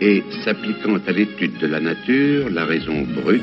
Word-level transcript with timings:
Et 0.00 0.22
s'appliquant 0.44 0.96
à 1.06 1.12
l'étude 1.12 1.56
de 1.58 1.66
la 1.66 1.80
nature, 1.80 2.50
la 2.50 2.66
raison 2.66 3.02
brute 3.22 3.42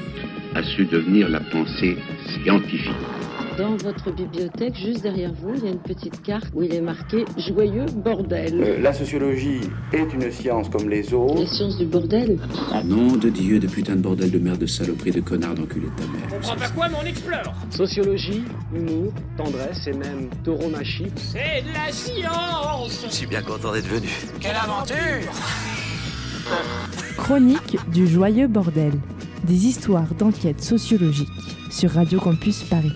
a 0.55 0.61
su 0.61 0.85
devenir 0.85 1.27
la 1.29 1.39
pensée 1.39 1.97
scientifique. 2.43 2.91
Dans 3.57 3.75
votre 3.77 4.11
bibliothèque, 4.11 4.75
juste 4.75 5.03
derrière 5.03 5.31
vous, 5.31 5.53
il 5.55 5.63
y 5.63 5.67
a 5.67 5.71
une 5.71 5.79
petite 5.79 6.21
carte 6.23 6.47
où 6.55 6.63
il 6.63 6.73
est 6.73 6.81
marqué 6.81 7.23
Joyeux 7.37 7.85
bordel. 8.03 8.59
Euh, 8.59 8.81
la 8.81 8.93
sociologie 8.93 9.61
est 9.91 10.11
une 10.11 10.31
science 10.31 10.69
comme 10.69 10.89
les 10.89 11.13
autres. 11.13 11.39
Les 11.39 11.45
sciences 11.45 11.77
du 11.77 11.85
bordel 11.85 12.39
Nom 12.83 13.15
de 13.15 13.29
Dieu, 13.29 13.59
de 13.59 13.67
putain 13.67 13.95
de 13.95 14.01
bordel, 14.01 14.31
de 14.31 14.39
merde, 14.39 14.57
de 14.59 14.65
saloperie, 14.65 15.11
de 15.11 15.21
connard, 15.21 15.53
d'enculé 15.53 15.85
de 15.85 16.01
ta 16.01 16.07
mère. 16.11 16.29
comprends 16.29 16.55
pas 16.55 16.69
quoi, 16.69 16.87
mais 16.89 16.97
on 17.03 17.05
explore 17.05 17.53
Sociologie, 17.69 18.43
humour, 18.75 19.13
tendresse 19.37 19.85
et 19.85 19.93
même 19.93 20.29
tauromachie. 20.43 21.11
C'est 21.15 21.63
de 21.63 21.73
la 21.73 21.91
science 21.91 23.05
Je 23.07 23.13
suis 23.13 23.27
bien 23.27 23.41
content 23.43 23.71
d'être 23.71 23.87
venu. 23.87 24.09
Quelle 24.39 24.55
aventure 24.55 25.31
Chronique 27.17 27.77
du 27.91 28.07
joyeux 28.07 28.47
bordel. 28.47 28.93
Des 29.45 29.65
histoires 29.67 30.13
d'enquête 30.15 30.61
sociologique 30.61 31.29
sur 31.69 31.91
Radio 31.91 32.19
Campus 32.19 32.63
Paris. 32.63 32.91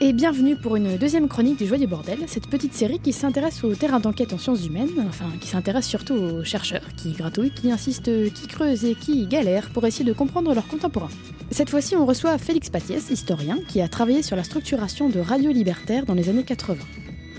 Et 0.00 0.12
bienvenue 0.12 0.56
pour 0.56 0.76
une 0.76 0.96
deuxième 0.96 1.28
chronique 1.28 1.58
du 1.58 1.66
Joyeux 1.66 1.86
Bordel, 1.86 2.18
cette 2.26 2.48
petite 2.48 2.74
série 2.74 2.98
qui 2.98 3.12
s'intéresse 3.12 3.62
au 3.62 3.72
terrain 3.76 4.00
d'enquête 4.00 4.32
en 4.32 4.38
sciences 4.38 4.66
humaines, 4.66 4.90
enfin 5.08 5.26
qui 5.40 5.46
s'intéresse 5.46 5.86
surtout 5.86 6.14
aux 6.14 6.44
chercheurs 6.44 6.88
qui 6.96 7.12
gratouillent, 7.12 7.52
qui 7.52 7.70
insistent, 7.70 8.32
qui 8.34 8.48
creusent 8.48 8.84
et 8.84 8.96
qui 8.96 9.26
galèrent 9.28 9.70
pour 9.70 9.86
essayer 9.86 10.04
de 10.04 10.12
comprendre 10.12 10.52
leurs 10.54 10.66
contemporains. 10.66 11.10
Cette 11.52 11.70
fois-ci, 11.70 11.94
on 11.94 12.04
reçoit 12.04 12.36
Félix 12.38 12.68
Patiès, 12.68 13.10
historien, 13.10 13.58
qui 13.68 13.80
a 13.80 13.88
travaillé 13.88 14.22
sur 14.22 14.34
la 14.34 14.42
structuration 14.42 15.08
de 15.08 15.20
Radio 15.20 15.52
Libertaire 15.52 16.04
dans 16.04 16.14
les 16.14 16.28
années 16.28 16.44
80. 16.44 16.78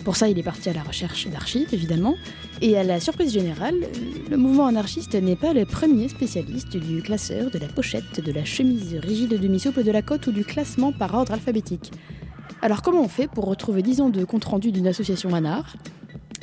Pour 0.04 0.18
ça, 0.18 0.28
il 0.28 0.38
est 0.38 0.44
parti 0.44 0.70
à 0.70 0.74
la 0.74 0.84
recherche 0.84 1.28
d'archives, 1.28 1.70
évidemment, 1.72 2.16
et 2.62 2.78
à 2.78 2.84
la 2.84 3.00
surprise 3.00 3.32
générale, 3.32 3.76
le 4.30 4.36
mouvement 4.36 4.68
anarchiste 4.68 5.16
n'est 5.16 5.38
pas 5.38 5.54
le 5.54 5.66
premier 5.66 6.10
spécialiste 6.10 6.76
du 6.76 7.02
classeur, 7.02 7.50
de 7.50 7.58
la 7.58 7.68
pochette, 7.68 8.20
de 8.20 8.32
la 8.32 8.44
chemise 8.44 8.96
rigide 8.96 9.40
demi-souple 9.40 9.84
de 9.84 9.92
la 9.92 10.02
côte 10.02 10.28
ou 10.28 10.34
du 10.34 10.44
classement 10.44 10.92
par 10.92 11.14
ordre 11.14 11.32
alphabétique. 11.32 11.92
Alors 12.62 12.82
comment 12.82 13.02
on 13.02 13.08
fait 13.08 13.28
pour 13.28 13.46
retrouver 13.46 13.82
10 13.82 14.02
ans 14.02 14.10
de 14.10 14.26
compte-rendu 14.26 14.74
d'une 14.74 14.88
association 14.88 15.34
ANAR 15.34 15.76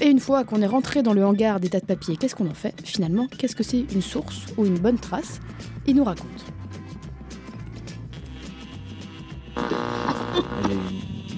Et 0.00 0.08
une 0.08 0.20
fois 0.20 0.45
qu'on 0.45 0.62
est 0.62 0.67
rentré 0.67 1.02
dans 1.02 1.12
le 1.12 1.24
hangar 1.24 1.61
des 1.61 1.69
tas 1.69 1.80
de 1.80 1.86
papier, 1.86 2.17
qu'est-ce 2.17 2.34
qu'on 2.34 2.48
en 2.48 2.55
fait? 2.55 2.74
Finalement, 2.84 3.27
qu'est-ce 3.39 3.56
que 3.56 3.62
c'est 3.62 3.84
une 3.92 4.02
source 4.02 4.47
ou 4.56 4.64
une 4.64 4.78
bonne 4.78 4.98
trace? 4.98 5.41
Il 5.86 5.97
nous 5.97 6.05
raconte. 6.05 6.47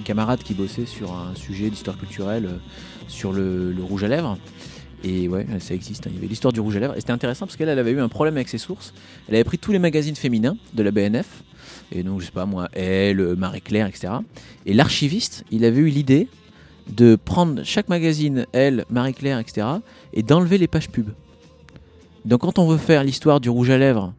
Une 0.03 0.07
camarade 0.07 0.43
qui 0.43 0.53
bossait 0.53 0.85
sur 0.85 1.13
un 1.13 1.33
sujet 1.33 1.69
d'histoire 1.69 1.97
culturelle 1.97 2.45
euh, 2.45 2.57
sur 3.07 3.31
le, 3.31 3.73
rouge 3.79 4.03
à 4.03 4.09
lèvres. 4.09 4.37
Et 5.01 5.29
ouais, 5.29 5.47
ça 5.61 5.73
existe. 5.73 6.05
hein. 6.05 6.09
Il 6.11 6.15
y 6.15 6.17
avait 6.17 6.27
l'histoire 6.27 6.51
du 6.51 6.59
rouge 6.59 6.75
à 6.75 6.81
lèvres. 6.81 6.93
Et 6.97 6.99
c'était 6.99 7.13
intéressant 7.13 7.45
parce 7.45 7.55
qu'elle 7.55 7.69
elle 7.69 7.79
avait 7.79 7.91
eu 7.91 8.01
un 8.01 8.09
problème 8.09 8.35
avec 8.35 8.49
ses 8.49 8.57
sources. 8.57 8.93
Elle 9.29 9.35
avait 9.35 9.45
pris 9.45 9.57
tous 9.57 9.71
les 9.71 9.79
magazines 9.79 10.17
féminins 10.17 10.57
de 10.73 10.83
la 10.83 10.91
BNF. 10.91 11.43
Et 11.93 12.03
donc, 12.03 12.19
je 12.19 12.25
sais 12.25 12.33
pas 12.33 12.45
moi, 12.45 12.67
Elle, 12.73 13.37
Marie-Claire, 13.37 13.87
etc. 13.87 14.15
Et 14.65 14.73
l'archiviste, 14.73 15.45
il 15.51 15.63
avait 15.63 15.79
eu 15.79 15.87
l'idée 15.87 16.27
de 16.89 17.15
prendre 17.15 17.63
chaque 17.63 17.87
magazine, 17.87 18.45
Elle, 18.51 18.83
Marie-Claire, 18.89 19.39
etc. 19.39 19.65
et 20.11 20.21
d'enlever 20.21 20.57
les 20.57 20.67
pages 20.67 20.89
pub. 20.89 21.11
Donc, 22.25 22.41
quand 22.41 22.59
on 22.59 22.67
veut 22.67 22.77
faire 22.77 23.05
l'histoire 23.05 23.39
du 23.39 23.49
rouge 23.49 23.69
à 23.69 23.77
lèvres 23.77 24.13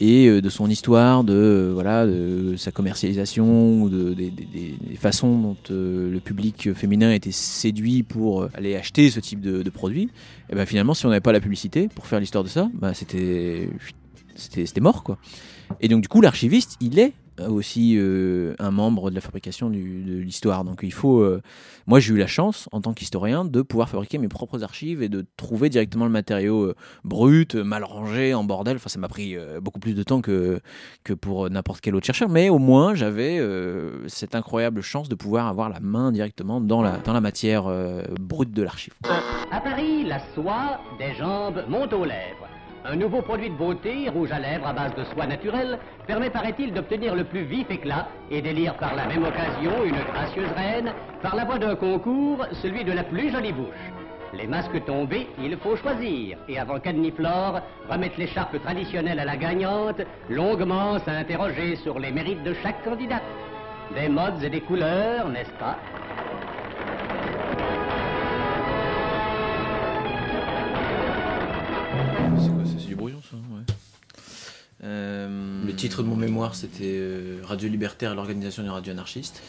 et 0.00 0.28
euh, 0.28 0.40
de 0.40 0.48
son 0.48 0.70
histoire, 0.70 1.24
de, 1.24 1.34
euh, 1.34 1.70
voilà, 1.74 2.06
de 2.06 2.54
sa 2.56 2.70
commercialisation, 2.70 3.86
des, 3.86 4.32
façons 4.96 5.38
dont 5.38 5.56
euh, 5.70 6.10
le 6.10 6.20
public 6.20 6.72
féminin 6.74 7.12
était 7.12 7.32
séduit 7.32 8.02
pour 8.02 8.48
aller 8.54 8.76
acheter 8.76 9.10
ce 9.10 9.20
type 9.20 9.40
de, 9.40 9.68
produit, 9.70 10.08
et 10.50 10.54
ben 10.54 10.64
finalement, 10.64 10.94
si 10.94 11.04
on 11.04 11.10
n'avait 11.10 11.20
pas 11.20 11.32
la 11.32 11.40
publicité 11.40 11.88
pour 11.88 12.06
faire 12.06 12.20
l'histoire 12.20 12.42
de 12.42 12.48
ça, 12.48 12.70
c'était 12.94 13.68
c'était 14.34 14.66
c'était 14.66 14.80
mort 14.80 15.02
quoi. 15.04 15.18
Et 15.80 15.88
donc 15.88 16.00
du 16.00 16.08
coup, 16.08 16.20
l'archiviste, 16.20 16.76
il 16.80 16.98
est 16.98 17.12
aussi 17.46 17.96
euh, 17.96 18.54
un 18.58 18.70
membre 18.70 19.10
de 19.10 19.14
la 19.14 19.20
fabrication 19.20 19.70
de 19.70 19.76
l'histoire. 19.76 20.64
Donc 20.64 20.80
il 20.82 20.92
faut, 20.92 21.20
euh, 21.20 21.42
moi 21.86 22.00
j'ai 22.00 22.14
eu 22.14 22.16
la 22.16 22.26
chance 22.26 22.68
en 22.72 22.80
tant 22.80 22.94
qu'historien 22.94 23.44
de 23.44 23.62
pouvoir 23.62 23.88
fabriquer 23.88 24.18
mes 24.18 24.28
propres 24.28 24.62
archives 24.62 25.02
et 25.02 25.08
de 25.08 25.24
trouver 25.36 25.68
directement 25.68 26.04
le 26.04 26.10
matériau 26.10 26.64
euh, 26.64 26.74
brut, 27.04 27.54
mal 27.54 27.84
rangé, 27.84 28.34
en 28.34 28.44
bordel. 28.44 28.76
Enfin, 28.76 28.88
ça 28.88 28.98
m'a 28.98 29.08
pris 29.08 29.36
beaucoup 29.60 29.80
plus 29.80 29.94
de 29.94 30.02
temps 30.02 30.20
que 30.20 30.60
que 31.04 31.12
pour 31.12 31.48
n'importe 31.50 31.80
quel 31.80 31.94
autre 31.94 32.06
chercheur, 32.06 32.28
mais 32.28 32.48
au 32.48 32.58
moins 32.58 32.94
j'avais 32.94 33.40
cette 34.06 34.34
incroyable 34.34 34.80
chance 34.80 35.08
de 35.08 35.14
pouvoir 35.14 35.46
avoir 35.46 35.68
la 35.68 35.80
main 35.80 36.12
directement 36.12 36.60
dans 36.60 36.82
la 36.82 36.98
dans 36.98 37.12
la 37.12 37.20
matière 37.20 37.64
brute 38.20 38.52
de 38.52 38.62
l'archive. 38.62 38.94
À 39.50 39.60
Paris, 39.60 40.04
la 40.04 40.20
soie 40.34 40.80
des 40.98 41.14
jambes 41.14 41.64
monte 41.68 41.92
aux 41.92 42.04
lèvres. 42.04 42.47
Un 42.84 42.96
nouveau 42.96 43.20
produit 43.22 43.50
de 43.50 43.54
beauté, 43.56 44.08
rouge 44.08 44.30
à 44.32 44.38
lèvres 44.38 44.66
à 44.66 44.72
base 44.72 44.94
de 44.94 45.04
soie 45.04 45.26
naturelle, 45.26 45.78
permet, 46.06 46.30
paraît-il, 46.30 46.72
d'obtenir 46.72 47.14
le 47.14 47.24
plus 47.24 47.42
vif 47.42 47.70
éclat 47.70 48.08
et 48.30 48.40
d'élire 48.40 48.74
par 48.74 48.94
la 48.94 49.06
même 49.06 49.24
occasion 49.24 49.84
une 49.84 50.12
gracieuse 50.12 50.50
reine, 50.56 50.92
par 51.20 51.36
la 51.36 51.44
voie 51.44 51.58
d'un 51.58 51.74
concours, 51.74 52.46
celui 52.62 52.84
de 52.84 52.92
la 52.92 53.02
plus 53.02 53.30
jolie 53.30 53.52
bouche. 53.52 53.92
Les 54.32 54.46
masques 54.46 54.84
tombés, 54.84 55.26
il 55.42 55.56
faut 55.56 55.76
choisir. 55.76 56.38
Et 56.48 56.58
avant 56.58 56.78
Cadniflore, 56.78 57.60
remettre 57.90 58.18
l'écharpe 58.18 58.60
traditionnelle 58.62 59.20
à 59.20 59.24
la 59.24 59.36
gagnante, 59.36 60.00
longuement 60.30 60.98
s'interroger 60.98 61.76
sur 61.76 61.98
les 61.98 62.12
mérites 62.12 62.42
de 62.42 62.54
chaque 62.62 62.84
candidate. 62.84 63.22
Des 63.94 64.08
modes 64.08 64.42
et 64.42 64.50
des 64.50 64.60
couleurs, 64.60 65.28
n'est-ce 65.28 65.52
pas? 65.58 65.76
Ça 72.98 73.36
ouais. 73.36 73.62
Euh, 74.84 75.64
Le 75.66 75.74
titre 75.74 76.02
de 76.02 76.08
mon 76.08 76.16
mémoire 76.16 76.54
c'était 76.54 76.84
euh, 76.84 77.40
Radio 77.42 77.68
Libertaire 77.68 78.12
et 78.12 78.14
l'organisation 78.14 78.62
des 78.62 78.68
radios 78.68 78.92
anarchistes. 78.92 79.42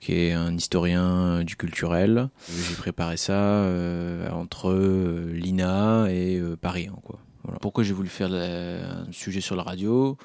qui 0.00 0.12
est 0.14 0.32
un 0.32 0.54
historien 0.56 1.42
du 1.44 1.56
culturel. 1.56 2.28
J'ai 2.48 2.74
préparé 2.76 3.16
ça 3.16 3.32
euh, 3.34 4.30
entre 4.30 4.70
euh, 4.70 5.32
l'INA 5.34 6.06
et 6.10 6.38
euh, 6.38 6.56
Paris. 6.56 6.88
hein, 6.90 6.96
quoi. 7.04 7.18
Voilà. 7.44 7.58
Pourquoi 7.58 7.84
j'ai 7.84 7.94
voulu 7.94 8.08
faire 8.08 8.28
la- 8.28 9.00
un 9.06 9.12
sujet 9.12 9.40
sur 9.40 9.56
la 9.56 9.62
radio? 9.62 10.16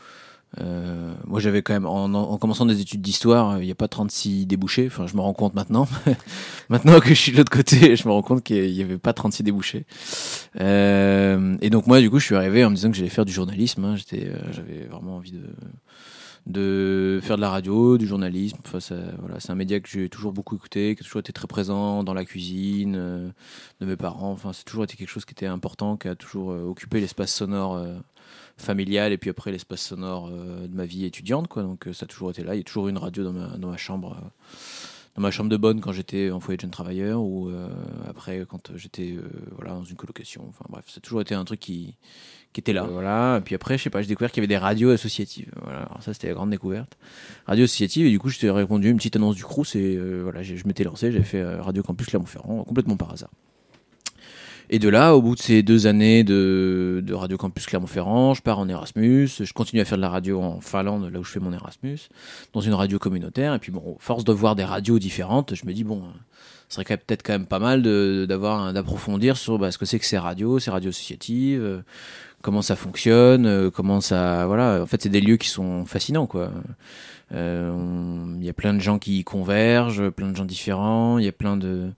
Euh, 0.61 1.13
moi, 1.25 1.39
j'avais 1.39 1.61
quand 1.61 1.73
même, 1.73 1.85
en, 1.85 2.06
en 2.06 2.38
commençant 2.38 2.66
des 2.66 2.79
études 2.79 3.01
d'histoire, 3.01 3.59
il 3.61 3.66
n'y 3.66 3.72
a 3.72 3.75
pas 3.75 3.88
36 3.88 4.45
débouchés. 4.45 4.88
Enfin, 4.88 5.06
je 5.07 5.16
me 5.16 5.22
rends 5.22 5.33
compte 5.33 5.53
maintenant. 5.53 5.88
maintenant 6.69 7.00
que 7.00 7.09
je 7.09 7.13
suis 7.13 7.31
de 7.31 7.38
l'autre 7.38 7.51
côté, 7.51 7.95
je 7.97 8.07
me 8.07 8.13
rends 8.13 8.22
compte 8.22 8.44
qu'il 8.44 8.72
n'y 8.72 8.81
avait 8.81 8.97
pas 8.97 9.13
36 9.13 9.44
débouchés. 9.44 9.85
Euh, 10.61 11.57
et 11.61 11.69
donc, 11.69 11.88
moi, 11.88 12.00
du 12.00 12.09
coup, 12.09 12.19
je 12.19 12.25
suis 12.25 12.35
arrivé 12.35 12.63
en 12.63 12.69
me 12.69 12.75
disant 12.75 12.89
que 12.89 12.97
j'allais 12.97 13.09
faire 13.09 13.25
du 13.25 13.34
journalisme. 13.34 13.84
hein. 13.84 13.95
Euh, 14.13 14.38
j'avais 14.51 14.85
vraiment 14.89 15.17
envie 15.17 15.34
de 16.45 17.19
faire 17.23 17.38
de 17.38 17.41
la 17.41 17.50
radio, 17.50 17.97
du 17.97 18.07
journalisme. 18.07 18.57
Enfin, 18.66 18.79
c'est 18.79 19.51
un 19.51 19.55
média 19.55 19.79
que 19.79 19.89
j'ai 19.89 20.09
toujours 20.09 20.31
beaucoup 20.31 20.55
écouté, 20.55 20.95
qui 20.95 21.01
a 21.01 21.03
toujours 21.03 21.19
été 21.19 21.34
très 21.34 21.47
présent 21.47 22.03
dans 22.03 22.13
la 22.13 22.23
cuisine 22.23 22.95
euh, 22.95 23.29
de 23.81 23.85
mes 23.85 23.95
parents. 23.95 24.31
Enfin, 24.31 24.53
c'est 24.53 24.63
toujours 24.63 24.84
été 24.84 24.95
quelque 24.95 25.09
chose 25.09 25.25
qui 25.25 25.34
était 25.34 25.47
important, 25.47 25.97
qui 25.97 26.07
a 26.07 26.16
toujours 26.16 26.51
euh, 26.51 26.63
occupé 26.63 27.01
l'espace 27.01 27.34
sonore 27.34 27.84
euh, 28.59 28.63
familial 28.63 29.11
et 29.11 29.17
puis 29.17 29.29
après 29.29 29.51
l'espace 29.51 29.81
sonore 29.81 30.29
euh, 30.31 30.67
de 30.67 30.75
ma 30.75 30.85
vie 30.85 31.05
étudiante. 31.05 31.47
Quoi. 31.47 31.63
Donc, 31.63 31.88
euh, 31.88 31.93
ça 31.93 32.05
a 32.05 32.07
toujours 32.07 32.31
été 32.31 32.43
là. 32.43 32.55
Il 32.55 32.59
y 32.59 32.61
a 32.61 32.63
toujours 32.63 32.88
une 32.88 32.97
radio 32.97 33.23
dans 33.23 33.67
ma, 33.69 33.77
chambre. 33.77 34.17
euh, 34.21 34.57
dans 35.16 35.21
ma 35.21 35.31
chambre 35.31 35.49
de 35.49 35.55
bonne 35.57 35.79
quand 35.79 35.93
j'étais 35.93 36.29
en 36.31 36.41
foyer 36.41 36.57
de 36.57 36.61
jeune 36.63 36.71
travailleur 36.71 37.21
ou 37.21 37.49
après 38.05 38.45
quand 38.49 38.75
j'étais 38.75 39.16
voilà 39.55 39.71
dans 39.71 39.85
une 39.85 39.95
colocation 39.95 40.43
enfin 40.49 40.66
bref 40.67 40.83
ça 40.89 40.97
a 40.97 40.99
toujours 40.99 41.21
été 41.21 41.33
un 41.33 41.45
truc 41.45 41.61
qui 41.61 41.95
était 42.53 42.73
là 42.73 42.83
voilà 42.83 43.37
et 43.37 43.41
puis 43.41 43.55
après 43.55 43.78
je 43.78 43.84
sais 43.84 43.90
pas 43.90 44.02
j'ai 44.02 44.09
découvert 44.09 44.29
qu'il 44.29 44.41
y 44.41 44.43
avait 44.43 44.53
des 44.53 44.57
radios 44.57 44.90
associatives 44.90 45.49
voilà 45.63 45.84
alors 45.84 46.03
ça 46.03 46.13
c'était 46.13 46.28
la 46.28 46.34
grande 46.34 46.49
découverte 46.49 46.97
radio 47.46 47.63
associative 47.63 48.05
et 48.07 48.09
du 48.09 48.19
coup 48.19 48.28
je 48.28 48.40
t'ai 48.40 48.49
répondu 48.52 48.90
une 48.90 48.97
petite 48.97 49.16
annonce 49.16 49.37
du 49.37 49.46
Crous 49.46 49.73
et 49.78 49.97
voilà 50.22 50.43
j'ai- 50.43 50.57
je 50.57 50.67
m'étais 50.67 50.84
lancé 50.84 51.13
j'avais 51.13 51.23
fait 51.23 51.41
Radio 51.59 51.81
Campus 51.81 52.07
Clermont-Ferrand 52.07 52.66
complètement 52.66 52.97
par 52.97 53.13
hasard 53.13 53.29
et 54.70 54.79
de 54.79 54.90
là, 54.90 55.16
au 55.16 55.22
bout 55.22 55.35
de 55.35 55.40
ces 55.40 55.64
deux 55.64 55.88
années 55.88 56.23
de, 56.23 57.03
de 57.06 57.14
Radio 57.14 57.38
Campus 57.38 57.66
Clermont-Ferrand, 57.66 58.34
je 58.34 58.41
pars 58.41 58.59
en 58.59 58.67
Erasmus, 58.67 59.29
je 59.40 59.53
continue 59.53 59.82
à 59.82 59.85
faire 59.85 59.97
de 59.97 60.02
la 60.02 60.09
radio 60.09 60.41
en 60.41 60.62
Finlande, 60.62 61.09
là 61.12 61.20
où 61.20 61.23
je 61.23 61.32
fais 61.32 61.40
mon 61.40 61.53
Erasmus, 61.53 62.00
dans 62.53 62.62
une 62.62 62.73
radio 62.73 63.00
communautaire. 63.00 63.53
Et 63.53 63.59
puis 63.59 63.72
bon, 63.72 63.97
force 64.00 64.23
de 64.23 64.34
voir 64.34 64.56
des 64.56 64.64
radios 64.64 65.00
différentes, 65.00 65.56
je 65.56 65.66
me 65.66 65.73
dis 65.73 65.84
bon, 65.84 66.03
ce 66.70 66.82
serait 66.82 66.97
peut-être 66.97 67.23
quand 67.23 67.34
même 67.34 67.46
pas 67.46 67.59
mal 67.59 67.82
d'avoir 68.28 68.73
d'approfondir 68.73 69.38
sur 69.38 69.59
bah, 69.59 69.72
ce 69.72 69.78
que 69.78 69.85
c'est 69.85 70.00
que 70.00 70.06
ces 70.06 70.17
radios, 70.17 70.59
ces 70.59 70.72
radios 70.72 70.90
associatives, 70.90 71.62
euh, 71.62 71.82
comment 72.41 72.62
ça 72.62 72.76
fonctionne, 72.76 73.46
euh, 73.46 73.70
comment 73.70 74.02
ça, 74.02 74.46
voilà. 74.46 74.82
En 74.82 74.85
fait, 74.85 75.02
c'est 75.02 75.09
des 75.09 75.22
lieux 75.22 75.38
qui 75.38 75.50
sont 75.50 75.85
fascinants, 75.85 76.28
quoi. 76.28 76.52
Euh, 77.32 78.35
Il 78.40 78.46
y 78.46 78.50
a 78.50 78.53
plein 78.53 78.73
de 78.73 78.79
gens 78.79 79.00
qui 79.00 79.20
y 79.20 79.23
convergent, 79.23 80.09
plein 80.09 80.29
de 80.29 80.35
gens 80.35 80.46
différents, 80.46 81.17
il 81.17 81.26
y 81.26 81.28
a 81.28 81.32
plein 81.32 81.58
de 81.58 81.91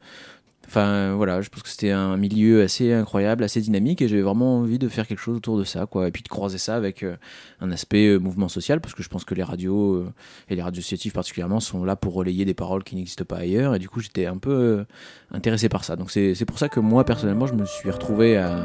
Enfin 0.68 1.14
voilà, 1.16 1.42
je 1.42 1.50
pense 1.50 1.64
que 1.64 1.70
c'était 1.70 1.92
un 1.92 2.18
milieu 2.18 2.62
assez 2.62 2.92
incroyable, 2.92 3.44
assez 3.46 3.62
dynamique 3.62 4.02
et 4.02 4.10
j'avais 4.10 4.22
vraiment 4.22 4.58
envie 4.58 4.78
de 4.78 4.90
faire 4.90 5.08
quelque 5.08 5.20
chose 5.20 5.38
autour 5.38 5.58
de 5.58 5.64
ça, 5.64 5.86
quoi. 5.86 6.08
Et 6.10 6.12
puis 6.12 6.24
de 6.24 6.28
croiser 6.28 6.58
ça 6.58 6.76
avec 6.76 7.04
euh, 7.04 7.16
un 7.62 7.72
aspect 7.72 8.08
euh, 8.08 8.18
mouvement 8.18 8.50
social, 8.50 8.82
parce 8.82 8.94
que 8.94 9.02
je 9.02 9.08
pense 9.08 9.24
que 9.24 9.34
les 9.34 9.44
radios 9.44 9.94
euh, 9.94 10.14
et 10.50 10.56
les 10.56 10.62
radios 10.62 10.80
associatives 10.80 11.14
particulièrement 11.14 11.62
sont 11.62 11.86
là 11.86 11.96
pour 11.96 12.14
relayer 12.14 12.44
des 12.44 12.54
paroles 12.54 12.84
qui 12.84 12.96
n'existent 12.96 13.24
pas 13.24 13.38
ailleurs. 13.38 13.76
Et 13.76 13.80
du 13.80 13.88
coup, 13.88 14.02
j'étais 14.02 14.26
un 14.26 14.38
peu 14.38 14.52
euh, 14.52 14.84
intéressé 15.32 15.70
par 15.70 15.84
ça. 15.84 15.96
Donc 15.96 16.12
c'est 16.12 16.46
pour 16.46 16.58
ça 16.58 16.70
que 16.70 16.80
moi 16.80 17.04
personnellement, 17.04 17.48
je 17.48 17.54
me 17.54 17.66
suis 17.66 17.90
retrouvé 17.90 18.38
à, 18.38 18.56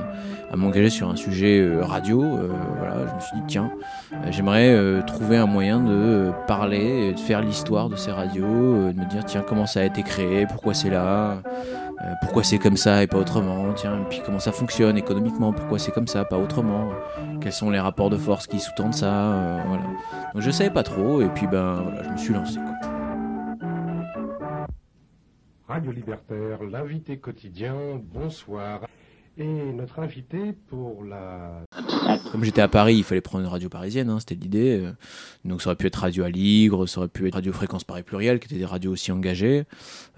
m'engager 0.55 0.91
sur 0.91 1.09
un 1.09 1.17
sujet 1.17 1.61
euh, 1.61 1.85
radio. 1.85 2.23
Euh, 2.23 2.49
voilà, 2.79 3.07
je 3.09 3.15
me 3.15 3.21
suis 3.21 3.37
dit 3.37 3.43
tiens, 3.49 3.73
euh, 4.13 4.17
j'aimerais 4.31 4.73
euh, 4.75 5.03
trouver 5.03 5.37
un 5.37 5.47
moyen 5.47 5.81
de 5.81 5.93
euh, 5.93 6.31
parler, 6.47 7.13
de 7.13 7.19
faire 7.19 7.41
l'histoire 7.41 7.89
de 7.89 7.97
ces 7.97 8.11
radios, 8.11 8.45
euh, 8.45 8.93
de 8.93 9.01
me 9.01 9.07
dire 9.07 9.25
tiens 9.25 9.45
comment 9.47 9.67
ça 9.67 9.81
a 9.81 9.85
été 9.85 10.03
créé, 10.03 10.47
pourquoi 10.47 10.75
c'est 10.75 10.91
là. 10.91 11.43
Euh, 12.05 12.15
pourquoi 12.21 12.43
c'est 12.43 12.59
comme 12.59 12.77
ça 12.77 13.03
et 13.03 13.07
pas 13.07 13.19
autrement 13.19 13.73
Tiens, 13.75 14.01
et 14.01 14.09
puis 14.09 14.21
comment 14.25 14.41
ça 14.41 14.51
fonctionne 14.51 14.97
économiquement 14.97 15.53
Pourquoi 15.53 15.79
c'est 15.79 15.93
comme 15.93 16.09
ça, 16.09 16.25
pas 16.25 16.39
autrement 16.39 16.91
Quels 17.41 17.53
sont 17.53 17.71
les 17.71 17.79
rapports 17.79 18.11
de 18.11 18.17
force 18.17 18.49
qui 18.49 18.59
sous-tendent 18.59 18.95
ça 18.95 19.33
euh, 19.33 19.63
Voilà. 19.69 19.85
Donc 20.35 20.43
je 20.43 20.51
savais 20.51 20.71
pas 20.71 20.83
trop 20.83 21.21
et 21.21 21.29
puis 21.29 21.47
ben 21.47 21.83
voilà, 21.83 22.03
je 22.03 22.09
me 22.09 22.17
suis 22.17 22.35
lancé. 22.35 22.59
Radio 25.69 25.93
Libertaire, 25.93 26.63
l'invité 26.65 27.19
quotidien, 27.19 27.77
bonsoir. 28.13 28.81
Et 29.39 29.73
notre 29.73 30.01
invité 30.01 30.53
pour 30.53 31.05
la... 31.05 31.63
Comme 32.31 32.45
j'étais 32.45 32.63
à 32.63 32.69
Paris, 32.69 32.97
il 32.97 33.05
fallait 33.05 33.21
prendre 33.21 33.45
une 33.45 33.51
radio 33.51 33.69
parisienne, 33.69 34.09
hein, 34.09 34.19
c'était 34.21 34.35
l'idée. 34.35 34.83
Donc 35.45 35.61
ça 35.61 35.71
aurait 35.71 35.77
pu 35.77 35.87
être 35.87 35.97
Radio 35.97 36.25
Aligre, 36.25 36.89
ça 36.89 37.01
aurait 37.01 37.09
pu 37.09 37.27
être 37.27 37.35
Radio 37.35 37.53
Fréquence 37.53 37.85
Paris 37.85 38.03
Pluriel, 38.03 38.39
qui 38.39 38.47
étaient 38.47 38.59
des 38.59 38.65
radios 38.65 38.93
aussi 38.93 39.13
engagées. 39.13 39.65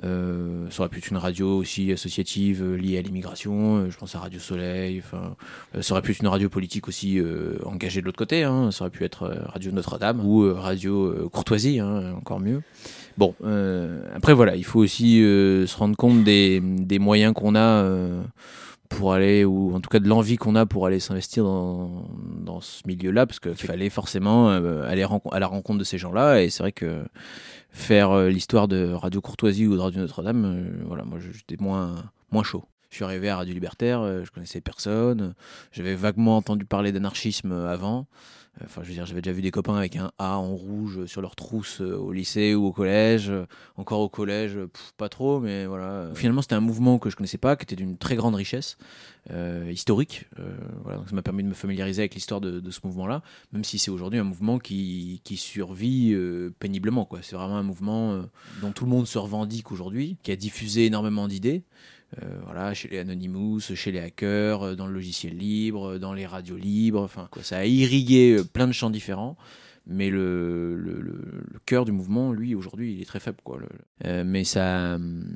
Euh, 0.04 0.68
ça 0.70 0.80
aurait 0.82 0.88
pu 0.90 0.98
être 0.98 1.08
une 1.08 1.16
radio 1.16 1.56
aussi 1.58 1.90
associative 1.92 2.62
euh, 2.62 2.76
liée 2.76 2.98
à 2.98 3.02
l'immigration, 3.02 3.76
euh, 3.76 3.90
je 3.90 3.96
pense 3.96 4.14
à 4.14 4.18
Radio 4.18 4.38
Soleil. 4.38 5.02
Enfin, 5.04 5.36
euh, 5.74 5.82
ça 5.82 5.94
aurait 5.94 6.02
pu 6.02 6.12
être 6.12 6.20
une 6.20 6.28
radio 6.28 6.48
politique 6.48 6.88
aussi 6.88 7.20
engagée 7.64 8.00
de 8.00 8.06
l'autre 8.06 8.18
côté. 8.18 8.42
Hein, 8.42 8.70
ça 8.70 8.84
aurait 8.84 8.90
pu 8.90 9.04
être 9.04 9.28
Radio 9.46 9.72
Notre-Dame 9.72 10.24
ou 10.24 10.52
Radio 10.54 11.28
Courtoisie, 11.32 11.80
hein, 11.80 12.14
encore 12.16 12.40
mieux. 12.40 12.62
Bon, 13.16 13.34
euh, 13.44 14.02
après 14.14 14.34
voilà, 14.34 14.56
il 14.56 14.64
faut 14.64 14.80
aussi 14.80 15.18
se 15.18 15.76
rendre 15.76 15.96
compte 15.96 16.24
des, 16.24 16.60
des 16.60 16.98
moyens 16.98 17.32
qu'on 17.34 17.54
a 17.54 17.84
pour 18.88 19.12
aller, 19.12 19.44
ou 19.44 19.74
en 19.74 19.80
tout 19.80 19.88
cas 19.90 19.98
de 19.98 20.08
l'envie 20.08 20.36
qu'on 20.36 20.54
a 20.54 20.66
pour 20.66 20.86
aller 20.86 21.00
s'investir 21.00 21.44
dans, 21.44 22.08
dans 22.40 22.60
ce 22.60 22.82
milieu-là, 22.86 23.26
parce 23.26 23.40
qu'il 23.40 23.54
fallait 23.54 23.90
forcément 23.90 24.50
euh, 24.50 24.88
aller 24.88 25.04
à 25.32 25.38
la 25.38 25.46
rencontre 25.46 25.78
de 25.78 25.84
ces 25.84 25.98
gens-là, 25.98 26.42
et 26.42 26.50
c'est 26.50 26.62
vrai 26.62 26.72
que 26.72 27.04
faire 27.70 28.10
euh, 28.12 28.28
l'histoire 28.28 28.68
de 28.68 28.92
Radio 28.92 29.20
Courtoisie 29.20 29.66
ou 29.66 29.74
de 29.74 29.80
Radio 29.80 30.00
Notre-Dame, 30.00 30.44
euh, 30.44 30.84
voilà, 30.86 31.04
moi 31.04 31.18
j'étais 31.18 31.56
moins, 31.62 31.96
moins 32.30 32.44
chaud. 32.44 32.64
Je 32.94 32.98
suis 32.98 33.04
arrivé 33.04 33.28
à 33.28 33.38
Radio 33.38 33.52
Libertaire, 33.52 34.02
euh, 34.02 34.24
je 34.24 34.30
connaissais 34.30 34.60
personne, 34.60 35.34
j'avais 35.72 35.96
vaguement 35.96 36.36
entendu 36.36 36.64
parler 36.64 36.92
d'anarchisme 36.92 37.50
euh, 37.50 37.66
avant. 37.66 38.06
Enfin, 38.62 38.82
je 38.84 38.88
veux 38.88 38.94
dire, 38.94 39.04
j'avais 39.04 39.20
déjà 39.20 39.34
vu 39.34 39.42
des 39.42 39.50
copains 39.50 39.74
avec 39.74 39.96
un 39.96 40.12
A 40.18 40.38
en 40.38 40.54
rouge 40.54 41.06
sur 41.06 41.20
leur 41.20 41.34
trousse 41.34 41.80
euh, 41.80 41.96
au 41.96 42.12
lycée 42.12 42.54
ou 42.54 42.66
au 42.66 42.72
collège. 42.72 43.30
Euh, 43.30 43.46
Encore 43.76 43.98
au 43.98 44.08
collège, 44.08 44.56
euh, 44.56 44.70
pas 44.96 45.08
trop, 45.08 45.40
mais 45.40 45.66
voilà. 45.66 46.10
Finalement, 46.14 46.40
c'était 46.40 46.54
un 46.54 46.60
mouvement 46.60 47.00
que 47.00 47.10
je 47.10 47.16
connaissais 47.16 47.36
pas, 47.36 47.56
qui 47.56 47.64
était 47.64 47.74
d'une 47.74 47.98
très 47.98 48.14
grande 48.14 48.36
richesse 48.36 48.76
euh, 49.30 49.70
historique. 49.72 50.26
Euh, 50.38 50.56
voilà, 50.82 50.98
donc 50.98 51.08
ça 51.08 51.14
m'a 51.14 51.22
permis 51.22 51.42
de 51.42 51.48
me 51.48 51.54
familiariser 51.54 52.02
avec 52.02 52.14
l'histoire 52.14 52.40
de, 52.40 52.70
ce 52.70 52.80
mouvement-là, 52.84 53.22
même 53.52 53.64
si 53.64 53.78
c'est 53.78 53.90
aujourd'hui 53.90 54.18
un 54.18 54.24
mouvement 54.24 54.58
qui, 54.58 55.20
survit 55.36 56.12
euh, 56.12 56.54
péniblement. 56.58 57.08
C'est 57.22 57.36
vraiment 57.36 57.56
un 57.56 57.62
mouvement 57.62 58.12
euh, 58.12 58.22
dont 58.60 58.72
tout 58.72 58.84
le 58.84 58.90
monde 58.90 59.06
se 59.06 59.18
revendique 59.18 59.72
aujourd'hui, 59.72 60.16
qui 60.22 60.30
a 60.30 60.36
diffusé 60.36 60.86
énormément 60.86 61.28
d'idées. 61.28 61.64
Euh, 62.22 62.26
voilà, 62.44 62.74
chez 62.74 62.88
les 62.88 62.98
Anonymous, 62.98 63.60
chez 63.74 63.90
les 63.90 63.98
hackers, 63.98 64.62
euh, 64.62 64.74
dans 64.74 64.86
le 64.86 64.92
logiciel 64.92 65.36
libre, 65.36 65.92
euh, 65.92 65.98
dans 65.98 66.12
les 66.12 66.26
radios 66.26 66.56
libres, 66.56 67.00
enfin, 67.00 67.28
quoi, 67.30 67.42
ça 67.42 67.58
a 67.58 67.64
irrigué 67.64 68.40
plein 68.52 68.66
de 68.66 68.72
champs 68.72 68.90
différents. 68.90 69.36
Mais 69.86 70.08
le, 70.08 70.82
cœur 71.66 71.84
du 71.84 71.92
mouvement, 71.92 72.32
lui, 72.32 72.54
aujourd'hui, 72.54 72.94
il 72.94 73.02
est 73.02 73.04
très 73.04 73.20
faible. 73.20 73.36
Quoi. 73.44 73.58
Euh, 74.04 74.24
mais 74.24 74.44
ça. 74.44 74.94
hum, 74.94 75.26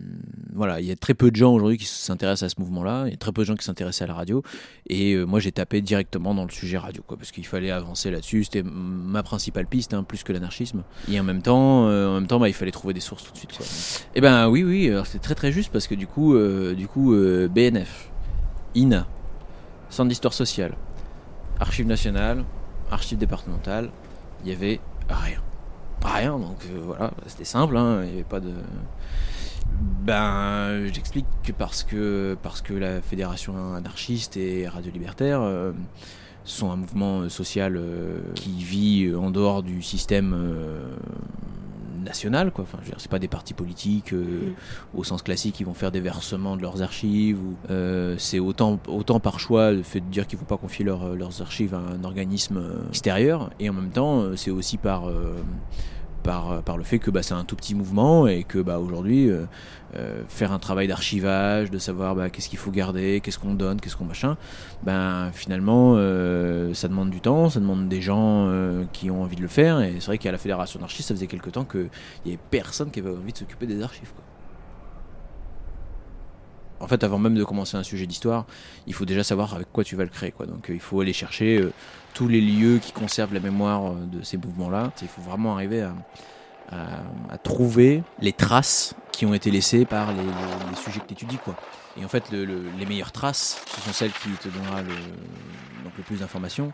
voilà, 0.54 0.80
il 0.80 0.86
y 0.86 0.90
a 0.90 0.96
très 0.96 1.14
peu 1.14 1.30
de 1.30 1.36
gens 1.36 1.52
aujourd'hui 1.52 1.76
qui 1.76 1.84
s'intéressent 1.84 2.50
à 2.50 2.54
ce 2.54 2.60
mouvement-là. 2.60 3.04
Il 3.06 3.10
y 3.10 3.14
a 3.14 3.18
très 3.18 3.32
peu 3.32 3.42
de 3.42 3.46
gens 3.46 3.54
qui 3.54 3.64
s'intéressent 3.64 4.02
à 4.02 4.06
la 4.06 4.14
radio. 4.14 4.42
Et 4.88 5.12
euh, 5.12 5.24
moi, 5.24 5.38
j'ai 5.38 5.52
tapé 5.52 5.82
directement 5.82 6.34
dans 6.34 6.44
le 6.44 6.50
sujet 6.50 6.78
radio, 6.78 7.02
quoi, 7.06 7.18
parce 7.18 7.30
qu'il 7.30 7.46
fallait 7.46 7.70
avancer 7.70 8.10
là-dessus. 8.10 8.44
C'était 8.44 8.62
ma 8.62 9.22
principale 9.22 9.66
piste, 9.66 9.92
hein, 9.92 10.02
plus 10.02 10.22
que 10.22 10.32
l'anarchisme. 10.32 10.82
Et 11.10 11.20
en 11.20 11.24
même 11.24 11.42
temps, 11.42 11.88
euh, 11.88 12.08
en 12.08 12.14
même 12.14 12.26
temps 12.26 12.40
bah, 12.40 12.48
il 12.48 12.54
fallait 12.54 12.70
trouver 12.70 12.94
des 12.94 13.00
sources 13.00 13.24
tout 13.24 13.32
de 13.32 13.36
suite. 13.36 13.52
Quoi. 13.56 13.66
Et 14.14 14.20
ben 14.20 14.48
oui, 14.48 14.64
oui, 14.64 14.90
c'est 15.04 15.20
très 15.20 15.34
très 15.34 15.52
juste 15.52 15.70
parce 15.70 15.86
que 15.86 15.94
du 15.94 16.06
coup, 16.06 16.36
du 16.74 16.88
coup 16.88 17.14
BNF, 17.50 18.10
INA, 18.74 19.06
Centre 19.90 20.08
d'histoire 20.08 20.34
sociale, 20.34 20.74
Archives 21.60 21.86
nationales, 21.86 22.44
Archives 22.90 23.18
départementales, 23.18 23.90
il 24.44 24.50
y 24.50 24.52
avait 24.52 24.80
rien. 25.08 25.42
Rien, 26.04 26.38
donc 26.38 26.58
euh, 26.70 26.80
voilà, 26.84 27.10
c'était 27.26 27.44
simple, 27.44 27.76
hein, 27.76 28.02
il 28.04 28.08
n'y 28.08 28.14
avait 28.14 28.22
pas 28.22 28.40
de. 28.40 28.52
Ben, 30.04 30.86
j'explique 30.92 31.26
que 31.42 31.52
parce 31.52 31.82
que 31.82 32.36
parce 32.42 32.62
que 32.62 32.72
la 32.72 33.02
fédération 33.02 33.74
anarchiste 33.74 34.36
et 34.36 34.66
radio 34.66 34.90
libertaire 34.90 35.40
euh, 35.42 35.72
sont 36.44 36.70
un 36.70 36.76
mouvement 36.76 37.28
social 37.28 37.76
euh, 37.76 38.20
qui 38.34 38.62
vit 38.62 39.14
en 39.14 39.30
dehors 39.30 39.62
du 39.62 39.82
système 39.82 40.34
euh, 42.08 42.12
national, 42.12 42.50
quoi. 42.50 42.64
Enfin, 42.64 42.78
c'est 42.98 43.10
pas 43.10 43.18
des 43.18 43.28
partis 43.28 43.54
politiques 43.54 44.12
euh, 44.12 44.52
au 44.94 45.04
sens 45.04 45.22
classique 45.22 45.54
qui 45.56 45.64
vont 45.64 45.74
faire 45.74 45.90
des 45.92 46.00
versements 46.00 46.56
de 46.56 46.62
leurs 46.62 46.82
archives. 46.82 47.38
Ou, 47.38 47.54
euh, 47.70 48.14
c'est 48.18 48.38
autant 48.38 48.78
autant 48.88 49.20
par 49.20 49.38
choix 49.38 49.72
le 49.72 49.82
fait 49.82 50.00
de 50.00 50.06
dire 50.06 50.26
qu'ils 50.26 50.38
vont 50.38 50.44
pas 50.46 50.56
confier 50.56 50.84
leur- 50.84 51.14
leurs 51.14 51.42
archives 51.42 51.74
à 51.74 51.78
un 51.78 52.04
organisme 52.04 52.56
euh, 52.58 52.88
extérieur, 52.88 53.50
et 53.60 53.68
en 53.70 53.74
même 53.74 53.90
temps, 53.90 54.36
c'est 54.36 54.50
aussi 54.50 54.76
par 54.78 55.08
par, 56.22 56.62
par 56.62 56.76
le 56.76 56.84
fait 56.84 56.98
que 56.98 57.10
bah, 57.10 57.22
c'est 57.22 57.34
un 57.34 57.44
tout 57.44 57.56
petit 57.56 57.74
mouvement 57.74 58.26
et 58.26 58.44
que 58.44 58.58
bah, 58.58 58.78
aujourd'hui 58.78 59.30
euh, 59.30 59.44
euh, 59.96 60.22
faire 60.28 60.52
un 60.52 60.58
travail 60.58 60.86
d'archivage, 60.86 61.70
de 61.70 61.78
savoir 61.78 62.14
bah, 62.14 62.28
qu'est-ce 62.28 62.50
qu'il 62.50 62.58
faut 62.58 62.70
garder, 62.70 63.22
qu'est-ce 63.22 63.38
qu'on 63.38 63.54
donne, 63.54 63.80
qu'est-ce 63.80 63.96
qu'on 63.96 64.04
machin, 64.04 64.36
ben 64.82 65.30
finalement 65.32 65.94
euh, 65.96 66.74
ça 66.74 66.88
demande 66.88 67.08
du 67.08 67.22
temps, 67.22 67.48
ça 67.48 67.58
demande 67.58 67.88
des 67.88 68.02
gens 68.02 68.48
euh, 68.48 68.84
qui 68.92 69.10
ont 69.10 69.22
envie 69.22 69.36
de 69.36 69.40
le 69.40 69.48
faire 69.48 69.80
et 69.80 69.94
c'est 69.94 70.06
vrai 70.06 70.18
qu'à 70.18 70.30
la 70.30 70.36
fédération 70.36 70.78
anarchiste 70.78 71.08
ça 71.08 71.14
faisait 71.14 71.26
quelque 71.26 71.48
temps 71.48 71.64
qu'il 71.64 71.88
y 72.26 72.28
avait 72.28 72.38
personne 72.50 72.90
qui 72.90 73.00
avait 73.00 73.08
envie 73.08 73.32
de 73.32 73.38
s'occuper 73.38 73.66
des 73.66 73.82
archives. 73.82 74.12
En 76.80 76.86
fait, 76.86 77.02
avant 77.02 77.18
même 77.18 77.34
de 77.34 77.44
commencer 77.44 77.76
un 77.76 77.82
sujet 77.82 78.06
d'histoire, 78.06 78.46
il 78.86 78.94
faut 78.94 79.04
déjà 79.04 79.24
savoir 79.24 79.54
avec 79.54 79.72
quoi 79.72 79.84
tu 79.84 79.96
vas 79.96 80.04
le 80.04 80.10
créer. 80.10 80.30
Quoi. 80.30 80.46
Donc, 80.46 80.70
euh, 80.70 80.74
il 80.74 80.80
faut 80.80 81.00
aller 81.00 81.12
chercher 81.12 81.58
euh, 81.58 81.72
tous 82.14 82.28
les 82.28 82.40
lieux 82.40 82.78
qui 82.78 82.92
conservent 82.92 83.34
la 83.34 83.40
mémoire 83.40 83.92
euh, 83.92 83.94
de 84.06 84.22
ces 84.22 84.36
mouvements-là. 84.36 84.92
Il 85.02 85.08
faut 85.08 85.22
vraiment 85.22 85.54
arriver 85.54 85.82
à, 85.82 85.94
trouver 87.42 88.02
les 88.20 88.34
traces 88.34 88.94
qui 89.10 89.24
ont 89.24 89.32
été 89.32 89.50
laissées 89.50 89.86
par 89.86 90.12
les, 90.12 90.76
sujets 90.76 91.00
que 91.00 91.06
tu 91.06 91.14
étudies. 91.14 91.38
Quoi. 91.38 91.56
Et 91.98 92.04
en 92.04 92.08
fait, 92.08 92.30
le- 92.30 92.44
le- 92.44 92.64
les 92.78 92.84
meilleures 92.84 93.10
traces, 93.10 93.64
ce 93.74 93.80
sont 93.80 93.92
celles 93.94 94.12
qui 94.12 94.28
te 94.32 94.48
donnera 94.48 94.82
le, 94.82 94.92
donc 95.82 95.94
le 95.96 96.02
plus 96.04 96.20
d'informations. 96.20 96.72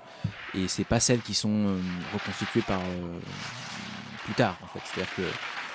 Et 0.52 0.66
c'est 0.66 0.82
pas 0.84 0.98
celles 0.98 1.20
qui 1.20 1.32
sont 1.32 1.76
reconstituées 2.12 2.62
par 2.62 2.80
plus 4.24 4.34
tard. 4.34 4.58
En 4.64 4.66
fait. 4.66 4.80
C'est-à-dire 4.84 5.14
que, 5.14 5.22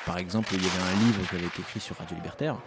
par 0.06 0.18
exemple, 0.18 0.50
il 0.54 0.62
y 0.62 0.68
avait 0.68 0.98
un 0.98 1.00
livre 1.06 1.30
qui 1.30 1.36
avait 1.36 1.46
été 1.46 1.62
écrit 1.62 1.80
sur 1.80 1.96
Radio 1.98 2.18
Libertaire 2.18 2.58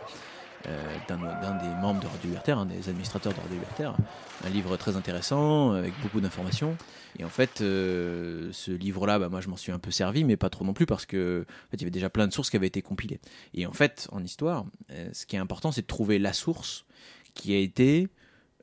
d'un 1.09 1.19
d'un 1.19 1.57
des 1.57 1.81
membres 1.81 2.01
de 2.01 2.07
Radio 2.07 2.29
Libertaire, 2.29 2.59
un 2.59 2.67
des 2.67 2.89
administrateurs 2.89 3.33
de 3.33 3.39
Radio 3.39 3.55
Libertaire. 3.55 3.97
Un 4.45 4.51
livre 4.51 4.77
très 4.77 4.97
intéressant, 4.97 5.73
avec 5.73 5.93
beaucoup 6.03 6.21
d'informations. 6.21 6.77
Et 7.19 7.25
en 7.25 7.29
fait, 7.29 7.61
euh, 7.61 8.49
ce 8.53 8.73
livre-là, 8.73 9.19
bah, 9.19 9.29
moi, 9.29 9.41
je 9.41 9.49
m'en 9.49 9.57
suis 9.57 9.73
un 9.73 9.79
peu 9.79 9.91
servi, 9.91 10.25
mais 10.25 10.37
pas 10.37 10.51
trop 10.51 10.65
non 10.65 10.73
plus, 10.73 10.87
parce 10.87 11.07
que 11.07 11.45
en 11.49 11.71
fait, 11.71 11.77
il 11.77 11.81
y 11.83 11.85
avait 11.85 11.91
déjà 11.91 12.11
plein 12.11 12.27
de 12.27 12.33
sources 12.33 12.51
qui 12.51 12.57
avaient 12.57 12.67
été 12.67 12.83
compilées. 12.83 13.21
Et 13.55 13.67
en 13.67 13.73
fait, 13.73 14.09
en 14.13 14.23
histoire, 14.25 14.65
euh, 14.91 15.09
ce 15.13 15.27
qui 15.27 15.37
est 15.37 15.39
important, 15.39 15.73
c'est 15.73 15.83
de 15.83 15.87
trouver 15.87 16.19
la 16.19 16.33
source 16.33 16.87
qui 17.35 17.55
a 17.55 17.59
été 17.59 18.09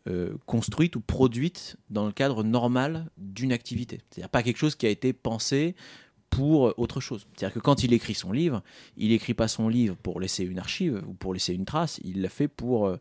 euh, 0.08 0.34
construite 0.46 0.96
ou 0.96 1.02
produite 1.02 1.78
dans 1.90 2.06
le 2.06 2.12
cadre 2.12 2.44
normal 2.44 3.10
d'une 3.18 3.52
activité. 3.52 4.02
C'est-à-dire 4.10 4.30
pas 4.30 4.44
quelque 4.44 4.58
chose 4.58 4.76
qui 4.76 4.86
a 4.86 4.90
été 4.90 5.14
pensé 5.14 5.76
pour 6.30 6.74
autre 6.78 7.00
chose. 7.00 7.26
C'est-à-dire 7.36 7.54
que 7.54 7.60
quand 7.60 7.84
il 7.84 7.94
écrit 7.94 8.14
son 8.14 8.32
livre, 8.32 8.62
il 8.98 9.12
écrit 9.12 9.34
pas 9.34 9.48
son 9.48 9.68
livre 9.68 9.96
pour 10.02 10.20
laisser 10.20 10.44
une 10.44 10.60
archive 10.60 11.02
ou 11.08 11.14
pour 11.14 11.34
laisser 11.34 11.54
une 11.54 11.66
trace, 11.66 12.00
il 12.04 12.22
l'a 12.22 12.30
fait 12.30 12.48
pour, 12.48 12.88
euh, 12.88 12.98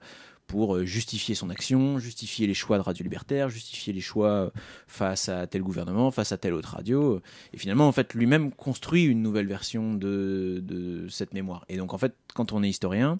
pour 0.46 0.76
euh, 0.76 0.84
justifier 0.84 1.34
son 1.34 1.50
action, 1.50 1.98
justifier 1.98 2.46
les 2.46 2.54
choix 2.54 2.78
de 2.78 2.82
Radio 2.82 3.04
Libertaire, 3.04 3.48
justifier 3.48 3.92
les 3.92 4.00
choix 4.00 4.30
euh, 4.30 4.50
face 4.86 5.28
à 5.28 5.46
tel 5.46 5.62
gouvernement, 5.62 6.10
face 6.10 6.32
à 6.32 6.38
telle 6.38 6.54
autre 6.54 6.74
radio. 6.74 7.20
Et 7.52 7.58
finalement, 7.58 7.86
en 7.86 7.92
fait, 7.92 8.14
lui-même 8.14 8.50
construit 8.50 9.04
une 9.04 9.22
nouvelle 9.22 9.46
version 9.46 9.94
de, 9.94 10.60
de 10.64 11.08
cette 11.08 11.34
mémoire. 11.34 11.64
Et 11.68 11.76
donc, 11.76 11.92
en 11.94 11.98
fait, 11.98 12.14
quand 12.34 12.52
on 12.52 12.62
est 12.62 12.68
historien, 12.68 13.18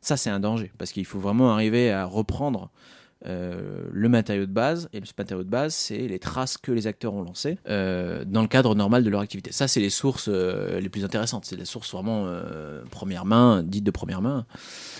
ça, 0.00 0.16
c'est 0.16 0.30
un 0.30 0.40
danger, 0.40 0.70
parce 0.78 0.92
qu'il 0.92 1.04
faut 1.04 1.18
vraiment 1.18 1.52
arriver 1.52 1.90
à 1.90 2.04
reprendre 2.04 2.70
euh, 3.26 3.88
le 3.90 4.08
matériau 4.08 4.46
de 4.46 4.52
base, 4.52 4.88
et 4.92 5.00
ce 5.04 5.12
matériau 5.18 5.42
de 5.42 5.50
base, 5.50 5.74
c'est 5.74 6.06
les 6.06 6.20
traces 6.20 6.56
que 6.56 6.70
les 6.70 6.86
acteurs 6.86 7.14
ont 7.14 7.22
lancées 7.22 7.58
euh, 7.68 8.24
dans 8.24 8.42
le 8.42 8.48
cadre 8.48 8.74
normal 8.76 9.02
de 9.02 9.10
leur 9.10 9.20
activité. 9.20 9.50
Ça, 9.50 9.66
c'est 9.66 9.80
les 9.80 9.90
sources 9.90 10.28
euh, 10.28 10.78
les 10.80 10.88
plus 10.88 11.04
intéressantes, 11.04 11.44
c'est 11.44 11.56
les 11.56 11.64
sources 11.64 11.92
vraiment 11.92 12.26
première 12.90 13.24
main, 13.24 13.62
dites 13.64 13.84
de 13.84 13.90
première 13.90 14.22
main, 14.22 14.46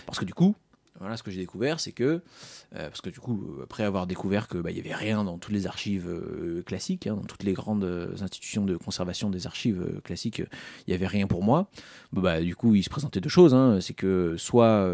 parce 0.06 0.18
que 0.18 0.25
du 0.25 0.34
coup, 0.34 0.56
Voilà, 1.00 1.16
ce 1.16 1.22
que 1.22 1.30
j'ai 1.30 1.38
découvert, 1.38 1.78
c'est 1.78 1.92
que, 1.92 2.22
parce 2.72 3.00
que 3.00 3.08
du 3.08 3.20
coup, 3.20 3.58
après 3.62 3.84
avoir 3.84 4.08
découvert 4.08 4.48
que 4.48 4.58
bah, 4.58 4.72
il 4.72 4.76
y 4.76 4.80
avait 4.80 4.96
rien 4.96 5.22
dans 5.22 5.38
toutes 5.38 5.52
les 5.52 5.68
archives 5.68 6.10
classiques, 6.66 7.06
hein, 7.06 7.14
dans 7.14 7.22
toutes 7.22 7.44
les 7.44 7.52
grandes 7.52 8.16
institutions 8.20 8.64
de 8.64 8.76
conservation 8.76 9.30
des 9.30 9.46
archives 9.46 10.00
classiques, 10.02 10.42
il 10.87 10.90
y 10.90 10.94
avait 10.94 11.06
rien 11.06 11.28
pour 11.28 11.44
moi. 11.44 11.70
Bah, 12.12 12.20
bah, 12.20 12.40
du 12.40 12.56
coup, 12.56 12.75
il 12.75 12.82
se 12.82 12.90
présentait 12.90 13.20
deux 13.20 13.28
choses. 13.28 13.54
hein. 13.54 13.78
c'est 13.80 13.94
que 13.94 14.34
soit 14.38 14.92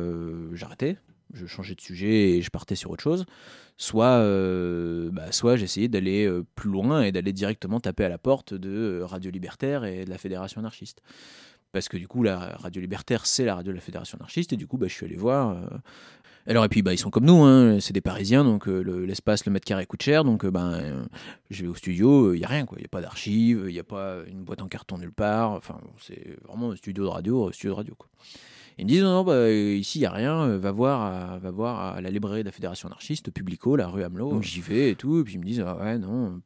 j'arrêtais, 0.52 0.98
je 1.34 1.46
changeais 1.46 1.74
de 1.74 1.80
sujet 1.80 2.30
et 2.30 2.42
je 2.42 2.50
partais 2.50 2.76
sur 2.76 2.90
autre 2.90 3.02
chose, 3.02 3.26
soit, 3.76 4.18
euh, 4.18 5.10
bah, 5.12 5.32
soit 5.32 5.56
j'essayais 5.56 5.88
d'aller 5.88 6.26
euh, 6.26 6.44
plus 6.54 6.70
loin 6.70 7.02
et 7.02 7.12
d'aller 7.12 7.32
directement 7.32 7.80
taper 7.80 8.04
à 8.04 8.08
la 8.08 8.18
porte 8.18 8.54
de 8.54 8.70
euh, 8.70 9.06
Radio 9.06 9.30
Libertaire 9.30 9.84
et 9.84 10.04
de 10.04 10.10
la 10.10 10.18
Fédération 10.18 10.60
anarchiste. 10.60 11.02
Parce 11.72 11.88
que 11.88 11.96
du 11.96 12.06
coup, 12.06 12.22
la 12.22 12.38
Radio 12.56 12.80
Libertaire, 12.80 13.26
c'est 13.26 13.44
la 13.44 13.56
radio 13.56 13.72
de 13.72 13.76
la 13.76 13.82
Fédération 13.82 14.16
anarchiste, 14.16 14.52
et 14.52 14.56
du 14.56 14.68
coup, 14.68 14.78
bah, 14.78 14.86
je 14.88 14.94
suis 14.94 15.06
allé 15.06 15.16
voir. 15.16 15.56
alors, 16.46 16.64
et 16.64 16.68
puis, 16.68 16.82
bah, 16.82 16.92
ils 16.92 16.98
sont 16.98 17.10
comme 17.10 17.24
nous, 17.24 17.42
hein, 17.42 17.80
c'est 17.80 17.92
des 17.92 18.00
Parisiens, 18.00 18.44
donc 18.44 18.66
le- 18.66 19.04
l'espace, 19.04 19.44
le, 19.44 19.50
mètre 19.50 19.66
carré 19.66 19.84
coûte 19.84 20.02
cher, 20.02 20.22
donc 20.22 20.46
ben, 20.46 21.04
je 21.50 21.62
vais 21.62 21.68
au 21.68 21.74
studio, 21.74 22.32
il 22.32 22.38
n'y 22.38 22.44
a 22.44 22.48
rien. 22.48 22.64
Il 22.76 22.78
n'y 22.78 22.84
a 22.84 22.88
pas 22.88 23.00
d'archives, 23.00 23.64
il 23.66 23.72
n'y 23.72 23.80
a 23.80 23.84
pas 23.84 24.18
une 24.28 24.44
boîte 24.44 24.62
en 24.62 24.68
carton 24.68 24.98
nulle 24.98 25.12
part, 25.12 25.50
enfin, 25.50 25.80
c'est 26.00 26.36
vraiment 26.46 26.70
un 26.70 26.76
studio 26.76 27.02
de 27.02 27.08
radio, 27.08 27.50
studio 27.50 27.70
de 27.70 27.76
radio, 27.76 27.94
quoi. 27.96 28.08
Ils 28.78 28.84
me 28.84 28.88
disent, 28.88 29.02
non, 29.02 29.12
non, 29.12 29.24
bah, 29.24 29.50
ici, 29.50 29.98
il 29.98 30.02
n'y 30.02 30.06
a 30.06 30.10
rien, 30.10 30.40
euh, 30.42 30.58
va 30.58 30.72
voir, 30.72 31.00
à, 31.02 31.38
va 31.38 31.50
voir 31.50 31.94
à 31.94 32.00
la 32.00 32.10
librairie 32.10 32.40
de 32.42 32.48
la 32.48 32.52
Fédération 32.52 32.88
anarchiste, 32.88 33.30
Publico, 33.30 33.76
la 33.76 33.86
rue 33.86 34.02
Hamelot. 34.02 34.30
Donc 34.32 34.42
j'y 34.42 34.60
vais 34.60 34.90
et 34.90 34.96
tout, 34.96 35.20
et 35.20 35.24
puis 35.24 35.34
ils 35.34 35.38
me 35.38 35.44
disent, 35.44 35.60
ah 35.64 35.76
ouais, 35.76 35.96
non, 35.98 36.40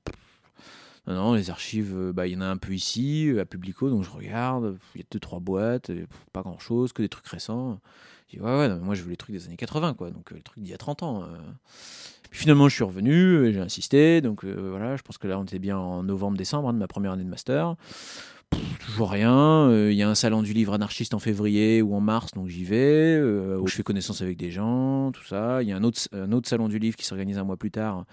non, 1.07 1.15
non, 1.15 1.35
les 1.35 1.49
archives, 1.49 1.95
euh, 1.97 2.13
bah, 2.13 2.27
il 2.27 2.35
y 2.35 2.37
en 2.37 2.43
a 2.43 2.47
un 2.47 2.59
peu 2.59 2.75
ici, 2.75 3.29
euh, 3.31 3.41
à 3.41 3.47
Publico, 3.47 3.89
donc 3.89 4.05
je 4.05 4.11
regarde, 4.11 4.77
il 4.95 5.01
y 5.01 5.03
a 5.03 5.07
deux, 5.11 5.19
trois 5.21 5.41
boîtes, 5.41 5.91
pas 6.33 6.43
grand 6.43 6.59
chose, 6.59 6.93
que 6.93 7.01
des 7.01 7.09
trucs 7.09 7.27
récents. 7.29 7.81
Je 8.31 8.37
dis, 8.37 8.43
ouais, 8.43 8.59
ouais, 8.59 8.69
non, 8.69 8.77
moi 8.77 8.95
je 8.95 9.03
veux 9.03 9.09
les 9.11 9.17
trucs 9.17 9.35
des 9.35 9.47
années 9.47 9.57
80, 9.57 9.95
quoi, 9.95 10.11
donc 10.11 10.31
euh, 10.33 10.37
les 10.37 10.43
trucs 10.43 10.63
d'il 10.63 10.71
y 10.71 10.75
a 10.75 10.79
30 10.79 11.03
ans. 11.03 11.23
euh. 11.23 11.27
Puis 12.31 12.41
finalement, 12.41 12.69
je 12.69 12.75
suis 12.75 12.85
revenu, 12.85 13.51
j'ai 13.55 13.61
insisté, 13.61 14.21
donc 14.21 14.45
euh, 14.45 14.69
voilà, 14.69 14.97
je 14.97 15.03
pense 15.03 15.17
que 15.17 15.27
là, 15.27 15.39
on 15.39 15.45
était 15.45 15.59
bien 15.59 15.79
en 15.79 16.03
novembre-décembre 16.03 16.69
hein, 16.69 16.75
de 16.75 16.79
ma 16.79 16.87
première 16.87 17.13
année 17.13 17.25
de 17.25 17.29
master. 17.31 17.75
Toujours 18.51 19.11
rien. 19.11 19.69
Euh, 19.69 19.93
Il 19.93 19.97
y 19.97 20.03
a 20.03 20.09
un 20.09 20.15
salon 20.15 20.43
du 20.43 20.53
livre 20.53 20.73
anarchiste 20.73 21.15
en 21.15 21.19
février 21.19 21.83
ou 21.83 21.95
en 21.95 22.01
mars, 22.01 22.33
donc 22.35 22.49
j'y 22.49 22.65
vais, 22.65 23.17
euh, 23.17 23.59
où 23.59 23.67
je 23.67 23.75
fais 23.75 23.83
connaissance 23.83 24.23
avec 24.23 24.37
des 24.37 24.51
gens, 24.51 25.13
tout 25.13 25.25
ça. 25.25 25.63
Il 25.63 25.69
y 25.69 25.73
a 25.73 25.77
un 25.77 25.83
autre, 25.85 26.49
salon 26.49 26.69
du 26.69 26.79
livre 26.79 26.97
qui 26.97 27.05
s'organise 27.05 27.39
un 27.39 27.45
mois 27.45 27.57
plus 27.57 27.71
tard 27.71 28.05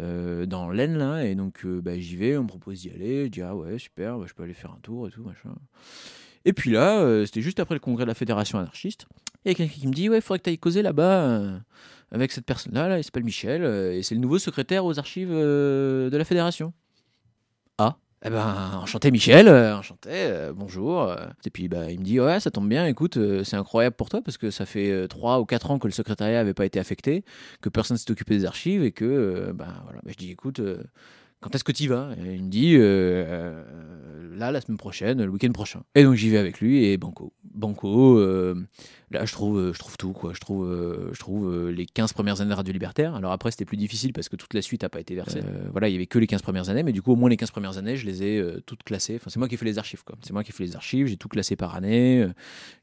euh, 0.00 0.46
dans 0.46 0.70
l'Aisne, 0.70 0.98
là, 0.98 1.24
et 1.24 1.34
donc 1.34 1.64
euh, 1.64 1.80
bah, 1.80 1.98
j'y 1.98 2.16
vais, 2.16 2.36
on 2.36 2.42
me 2.42 2.48
propose 2.48 2.80
d'y 2.80 2.90
aller. 2.90 3.24
Je 3.26 3.30
dis, 3.30 3.42
ah 3.42 3.54
ouais, 3.54 3.78
super, 3.78 4.18
bah, 4.18 4.26
je 4.28 4.34
peux 4.34 4.42
aller 4.42 4.54
faire 4.54 4.72
un 4.72 4.80
tour 4.82 5.08
et 5.08 5.10
tout, 5.10 5.22
machin. 5.22 5.54
Et 6.44 6.52
puis 6.52 6.70
là, 6.70 7.00
euh, 7.00 7.26
c'était 7.26 7.42
juste 7.42 7.58
après 7.58 7.74
le 7.74 7.80
congrès 7.80 8.04
de 8.04 8.08
la 8.08 8.14
Fédération 8.14 8.58
anarchiste. 8.58 9.06
Il 9.44 9.48
y 9.48 9.50
a 9.50 9.54
quelqu'un 9.54 9.74
qui 9.74 9.86
me 9.86 9.92
dit, 9.92 10.08
ouais, 10.08 10.18
il 10.18 10.22
faudrait 10.22 10.38
que 10.38 10.44
tu 10.44 10.50
ailles 10.50 10.58
causer 10.58 10.82
là-bas 10.82 11.26
euh, 11.26 11.58
avec 12.12 12.30
cette 12.30 12.46
personne-là, 12.46 12.88
là, 12.88 12.98
il 12.98 13.04
s'appelle 13.04 13.24
Michel, 13.24 13.64
euh, 13.64 13.96
et 13.96 14.02
c'est 14.02 14.14
le 14.14 14.20
nouveau 14.20 14.38
secrétaire 14.38 14.84
aux 14.84 14.98
archives 14.98 15.30
euh, 15.32 16.08
de 16.08 16.16
la 16.16 16.24
Fédération. 16.24 16.72
Eh 18.24 18.30
ben, 18.30 18.78
enchanté 18.82 19.10
Michel, 19.10 19.46
euh, 19.46 19.76
enchanté, 19.76 20.08
euh, 20.12 20.52
bonjour. 20.54 21.02
euh. 21.02 21.16
Et 21.44 21.50
puis 21.50 21.68
bah, 21.68 21.90
il 21.90 22.00
me 22.00 22.04
dit, 22.04 22.18
ouais, 22.18 22.40
ça 22.40 22.50
tombe 22.50 22.68
bien, 22.68 22.86
écoute, 22.86 23.18
euh, 23.18 23.44
c'est 23.44 23.56
incroyable 23.56 23.94
pour 23.94 24.08
toi 24.08 24.22
parce 24.24 24.38
que 24.38 24.50
ça 24.50 24.64
fait 24.66 24.90
euh, 24.90 25.06
trois 25.06 25.38
ou 25.40 25.44
quatre 25.44 25.70
ans 25.70 25.78
que 25.78 25.86
le 25.86 25.92
secrétariat 25.92 26.38
n'avait 26.38 26.54
pas 26.54 26.64
été 26.64 26.78
affecté, 26.80 27.24
que 27.60 27.68
personne 27.68 27.96
s'est 27.98 28.10
occupé 28.10 28.36
des 28.38 28.44
archives 28.46 28.82
et 28.82 28.90
que, 28.92 29.52
ben 29.54 29.68
voilà, 29.84 30.00
Bah, 30.02 30.10
je 30.12 30.16
dis, 30.16 30.30
écoute, 30.30 30.60
quand 31.40 31.54
est-ce 31.54 31.64
que 31.64 31.72
tu 31.72 31.84
y 31.84 31.86
vas? 31.86 32.10
Et 32.18 32.34
Il 32.34 32.44
me 32.44 32.50
dit, 32.50 32.76
euh, 32.76 32.80
euh, 32.82 34.36
là, 34.36 34.50
la 34.50 34.60
semaine 34.60 34.78
prochaine, 34.78 35.22
le 35.22 35.30
week-end 35.30 35.52
prochain. 35.52 35.82
Et 35.94 36.02
donc 36.02 36.14
j'y 36.14 36.30
vais 36.30 36.38
avec 36.38 36.60
lui 36.60 36.84
et 36.84 36.96
Banco. 36.96 37.32
Banco, 37.54 38.18
euh, 38.18 38.66
là 39.10 39.24
je 39.24 39.32
trouve, 39.32 39.72
je 39.72 39.78
trouve 39.78 39.96
tout, 39.96 40.12
quoi. 40.12 40.32
Je 40.34 40.40
trouve, 40.40 40.66
euh, 40.66 41.10
je 41.12 41.18
trouve 41.20 41.70
les 41.70 41.86
15 41.86 42.12
premières 42.14 42.40
années 42.40 42.50
de 42.50 42.54
Radio 42.54 42.72
Libertaire. 42.72 43.14
Alors 43.14 43.32
après, 43.32 43.50
c'était 43.50 43.64
plus 43.64 43.76
difficile 43.76 44.12
parce 44.12 44.28
que 44.28 44.36
toute 44.36 44.54
la 44.54 44.62
suite 44.62 44.82
n'a 44.82 44.88
pas 44.88 45.00
été 45.00 45.14
versée. 45.14 45.40
Voilà, 45.72 45.88
il 45.88 45.92
y 45.92 45.94
avait 45.94 46.06
que 46.06 46.18
les 46.18 46.26
15 46.26 46.42
premières 46.42 46.68
années, 46.68 46.82
mais 46.82 46.92
du 46.92 47.02
coup, 47.02 47.12
au 47.12 47.16
moins 47.16 47.28
les 47.30 47.36
15 47.36 47.50
premières 47.50 47.78
années, 47.78 47.96
je 47.96 48.06
les 48.06 48.22
ai 48.22 48.44
toutes 48.66 48.82
classées. 48.82 49.16
Enfin, 49.16 49.30
c'est 49.30 49.38
moi 49.38 49.48
qui 49.48 49.54
ai 49.54 49.58
fait 49.58 49.66
les 49.66 49.78
archives, 49.78 50.04
quoi. 50.04 50.16
C'est 50.22 50.32
moi 50.32 50.42
qui 50.42 50.50
ai 50.50 50.54
fait 50.54 50.64
les 50.64 50.76
archives, 50.76 51.06
j'ai 51.06 51.16
tout 51.16 51.28
classé 51.28 51.54
par 51.56 51.74
année. 51.74 52.26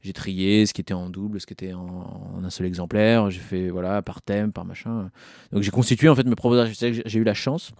j'ai 0.00 0.12
trié 0.12 0.64
ce 0.66 0.72
qui 0.72 0.80
était 0.80 0.94
en 0.94 1.10
double, 1.10 1.40
ce 1.40 1.46
qui 1.46 1.52
était 1.52 1.72
en, 1.72 2.32
en 2.36 2.44
un 2.44 2.50
seul 2.50 2.66
exemplaire. 2.66 3.30
J'ai 3.30 3.40
fait, 3.40 3.68
voilà, 3.68 4.00
par 4.02 4.22
thème, 4.22 4.52
par 4.52 4.64
machin. 4.64 5.10
Donc 5.52 5.62
j'ai 5.62 5.70
constitué 5.70 6.08
en 6.08 6.14
fait 6.14 6.26
mes 6.26 6.36
propres 6.36 6.58
archives. 6.58 7.02
J'ai 7.04 7.18
eu 7.18 7.24
la 7.24 7.34
chance 7.34 7.72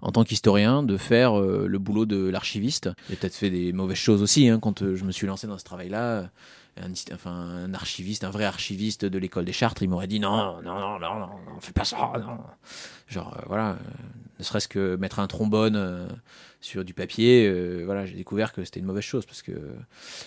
en 0.00 0.12
tant 0.12 0.24
qu'historien 0.24 0.82
de 0.82 0.96
faire 0.96 1.38
euh, 1.38 1.66
le 1.66 1.78
boulot 1.78 2.06
de 2.06 2.28
l'archiviste. 2.28 2.90
J'ai 3.08 3.16
peut-être 3.16 3.34
fait 3.34 3.50
des 3.50 3.72
mauvaises 3.72 3.96
choses 3.98 4.22
aussi 4.22 4.48
hein, 4.48 4.58
quand 4.60 4.82
euh, 4.82 4.94
je 4.96 5.04
me 5.04 5.12
suis 5.12 5.26
lancé 5.26 5.46
dans 5.46 5.58
ce 5.58 5.64
travail-là. 5.64 6.30
Un, 6.80 6.92
enfin, 7.12 7.32
un 7.32 7.74
archiviste, 7.74 8.22
un 8.22 8.30
vrai 8.30 8.44
archiviste 8.44 9.04
de 9.04 9.18
l'école 9.18 9.44
des 9.44 9.52
Chartres, 9.52 9.82
il 9.82 9.88
m'aurait 9.88 10.06
dit 10.06 10.20
non, 10.20 10.62
non, 10.62 10.78
non, 10.78 10.98
non, 11.00 11.18
non, 11.18 11.28
fais 11.60 11.72
pas 11.72 11.84
ça, 11.84 12.12
non. 12.20 12.38
Genre, 13.08 13.34
euh, 13.36 13.42
voilà, 13.48 13.78
ne 14.38 14.44
serait-ce 14.44 14.68
que 14.68 14.96
mettre 14.96 15.20
un 15.20 15.26
trombone 15.26 15.76
euh, 15.76 16.06
sur 16.60 16.84
du 16.84 16.92
papier, 16.92 17.46
euh, 17.46 17.82
voilà, 17.84 18.04
j'ai 18.04 18.16
découvert 18.16 18.52
que 18.52 18.64
c'était 18.64 18.80
une 18.80 18.86
mauvaise 18.86 19.04
chose 19.04 19.26
parce 19.26 19.42
que, 19.42 19.52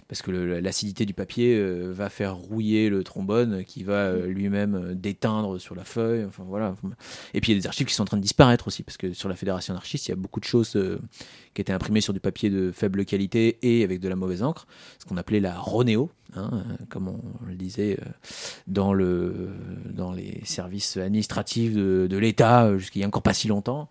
parce 0.07 0.21
que 0.21 0.31
l'acidité 0.31 1.05
du 1.05 1.13
papier 1.13 1.57
euh, 1.57 1.91
va 1.91 2.09
faire 2.09 2.35
rouiller 2.35 2.89
le 2.89 3.03
trombone 3.03 3.65
qui 3.65 3.83
va 3.83 4.05
euh, 4.05 4.27
lui-même 4.27 4.95
déteindre 4.95 5.59
sur 5.59 5.75
la 5.75 5.83
feuille. 5.83 6.23
Enfin, 6.23 6.43
voilà. 6.47 6.75
Et 7.33 7.41
puis 7.41 7.51
il 7.51 7.55
y 7.55 7.57
a 7.57 7.61
des 7.61 7.67
archives 7.67 7.85
qui 7.85 7.93
sont 7.93 8.03
en 8.03 8.05
train 8.05 8.17
de 8.17 8.21
disparaître 8.21 8.67
aussi 8.67 8.83
parce 8.83 8.97
que 8.97 9.11
sur 9.13 9.27
la 9.27 9.35
Fédération 9.35 9.73
anarchiste, 9.73 10.07
il 10.07 10.11
y 10.11 10.13
a 10.13 10.15
beaucoup 10.15 10.39
de 10.39 10.45
choses 10.45 10.77
qui 11.53 11.61
étaient 11.61 11.73
imprimées 11.73 12.01
sur 12.01 12.13
du 12.13 12.21
papier 12.21 12.49
de 12.49 12.71
faible 12.71 13.03
qualité 13.03 13.57
et 13.61 13.83
avec 13.83 13.99
de 13.99 14.07
la 14.07 14.15
mauvaise 14.15 14.41
encre, 14.41 14.67
ce 14.99 15.05
qu'on 15.05 15.17
appelait 15.17 15.41
la 15.41 15.57
Ronéo, 15.59 16.09
hein, 16.35 16.63
comme 16.89 17.09
on 17.09 17.45
le 17.45 17.55
disait 17.55 17.99
dans, 18.67 18.93
le, 18.93 19.49
dans 19.89 20.13
les 20.13 20.39
services 20.45 20.95
administratifs 20.95 21.73
de, 21.73 22.07
de 22.09 22.17
l'État 22.17 22.77
jusqu'il 22.77 23.01
y 23.01 23.03
a 23.03 23.07
encore 23.07 23.23
pas 23.23 23.33
si 23.33 23.49
longtemps. 23.49 23.89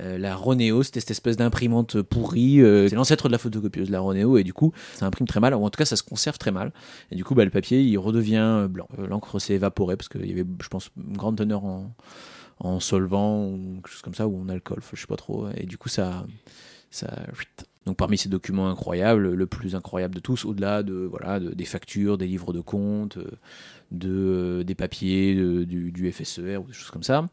Euh, 0.00 0.18
la 0.18 0.36
Ronéo, 0.36 0.82
c'était 0.82 1.00
cette 1.00 1.12
espèce 1.12 1.36
d'imprimante 1.36 2.02
pourrie. 2.02 2.60
euh, 2.60 2.88
c'est 2.88 2.96
l'ancêtre 2.96 3.28
de 3.28 3.32
la 3.32 3.38
photocopieuse, 3.38 3.90
la 3.90 4.00
Ronéo, 4.00 4.36
et 4.36 4.44
du 4.44 4.52
coup, 4.52 4.72
ça 4.94 5.06
imprime 5.06 5.26
très 5.26 5.40
mal, 5.40 5.54
ou 5.54 5.64
en 5.64 5.70
tout 5.70 5.78
cas, 5.78 5.84
ça 5.84 5.96
se 5.96 6.02
conserve 6.02 6.38
très 6.38 6.52
mal. 6.52 6.72
Et 7.10 7.16
du 7.16 7.24
coup, 7.24 7.34
bah, 7.34 7.44
le 7.44 7.50
papier, 7.50 7.82
il 7.82 7.96
redevient 7.98 8.66
blanc. 8.68 8.88
Euh, 8.98 9.06
L'encre 9.06 9.38
s'est 9.38 9.54
évaporée 9.54 9.96
parce 9.96 10.08
qu'il 10.08 10.26
y 10.26 10.32
avait, 10.32 10.44
je 10.62 10.68
pense, 10.68 10.90
une 10.96 11.16
grande 11.16 11.36
teneur 11.36 11.64
en, 11.64 11.94
en 12.58 12.80
solvant 12.80 13.46
ou 13.46 13.80
comme 14.02 14.14
ça, 14.14 14.26
ou 14.26 14.40
en 14.40 14.48
alcool, 14.48 14.80
je 14.92 15.00
sais 15.00 15.06
pas 15.06 15.16
trop. 15.16 15.48
Et 15.56 15.66
du 15.66 15.78
coup, 15.78 15.88
ça. 15.88 16.26
ça 16.90 17.08
donc 17.86 17.96
parmi 17.96 18.18
ces 18.18 18.28
documents 18.28 18.68
incroyables, 18.68 19.32
le 19.32 19.46
plus 19.46 19.76
incroyable 19.76 20.14
de 20.16 20.20
tous, 20.20 20.44
au-delà 20.44 20.82
de 20.82 20.94
voilà 20.94 21.38
de- 21.38 21.54
des 21.54 21.64
factures, 21.64 22.18
des 22.18 22.26
livres 22.26 22.52
de 22.52 22.60
compte, 22.60 23.16
euh, 23.16 23.30
euh, 24.04 24.64
des 24.64 24.74
papiers 24.74 25.36
du, 25.64 26.12
FSER 26.12 26.56
ou 26.56 26.66
des 26.66 26.72
choses 26.72 26.90
comme 26.90 27.04
ça, 27.04 27.26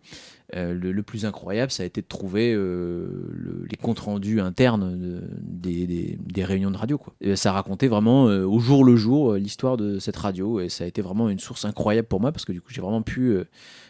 euh, 0.55 0.75
le, 0.75 1.01
plus 1.01 1.25
incroyable, 1.25 1.71
ça 1.71 1.81
a 1.81 1.87
été 1.87 2.01
de 2.01 2.07
trouver 2.07 2.53
le- 2.53 3.65
les 3.67 3.77
comptes 3.77 3.99
rendus 3.99 4.39
internes 4.39 4.95
de- 5.41 6.17
des, 6.21 6.43
réunions 6.43 6.69
de 6.69 6.77
radio. 6.77 6.99
Ça 7.35 7.51
racontait 7.51 7.87
vraiment 7.87 8.25
au 8.25 8.59
jour 8.59 8.83
le 8.85 8.95
jour 8.95 9.33
l'histoire 9.33 9.75
de 9.77 9.97
cette 9.97 10.17
radio 10.17 10.59
et 10.59 10.69
ça 10.69 10.83
a 10.83 10.87
été 10.87 11.01
vraiment 11.01 11.29
une 11.29 11.39
source 11.39 11.65
incroyable 11.65 12.07
pour 12.07 12.21
moi 12.21 12.31
parce 12.31 12.45
que 12.45 12.51
du 12.51 12.61
coup 12.61 12.69
j'ai 12.71 12.81
vraiment 12.81 13.01
pu 13.01 13.37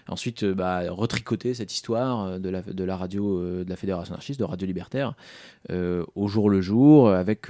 ensuite 0.07 0.43
euh, 0.43 0.53
bah, 0.53 0.81
retricoter 0.89 1.53
cette 1.53 1.73
histoire 1.73 2.25
euh, 2.25 2.39
de 2.39 2.49
la, 2.49 2.61
de 2.61 2.83
la 2.83 2.97
radio 2.97 3.39
euh, 3.39 3.63
de 3.63 3.69
la 3.69 3.75
Fédération 3.75 4.13
anarchiste, 4.13 4.39
de 4.39 4.45
Radio 4.45 4.67
Libertaire, 4.67 5.13
au 6.15 6.27
jour 6.27 6.49
le 6.49 6.59
jour, 6.59 7.09
avec, 7.09 7.47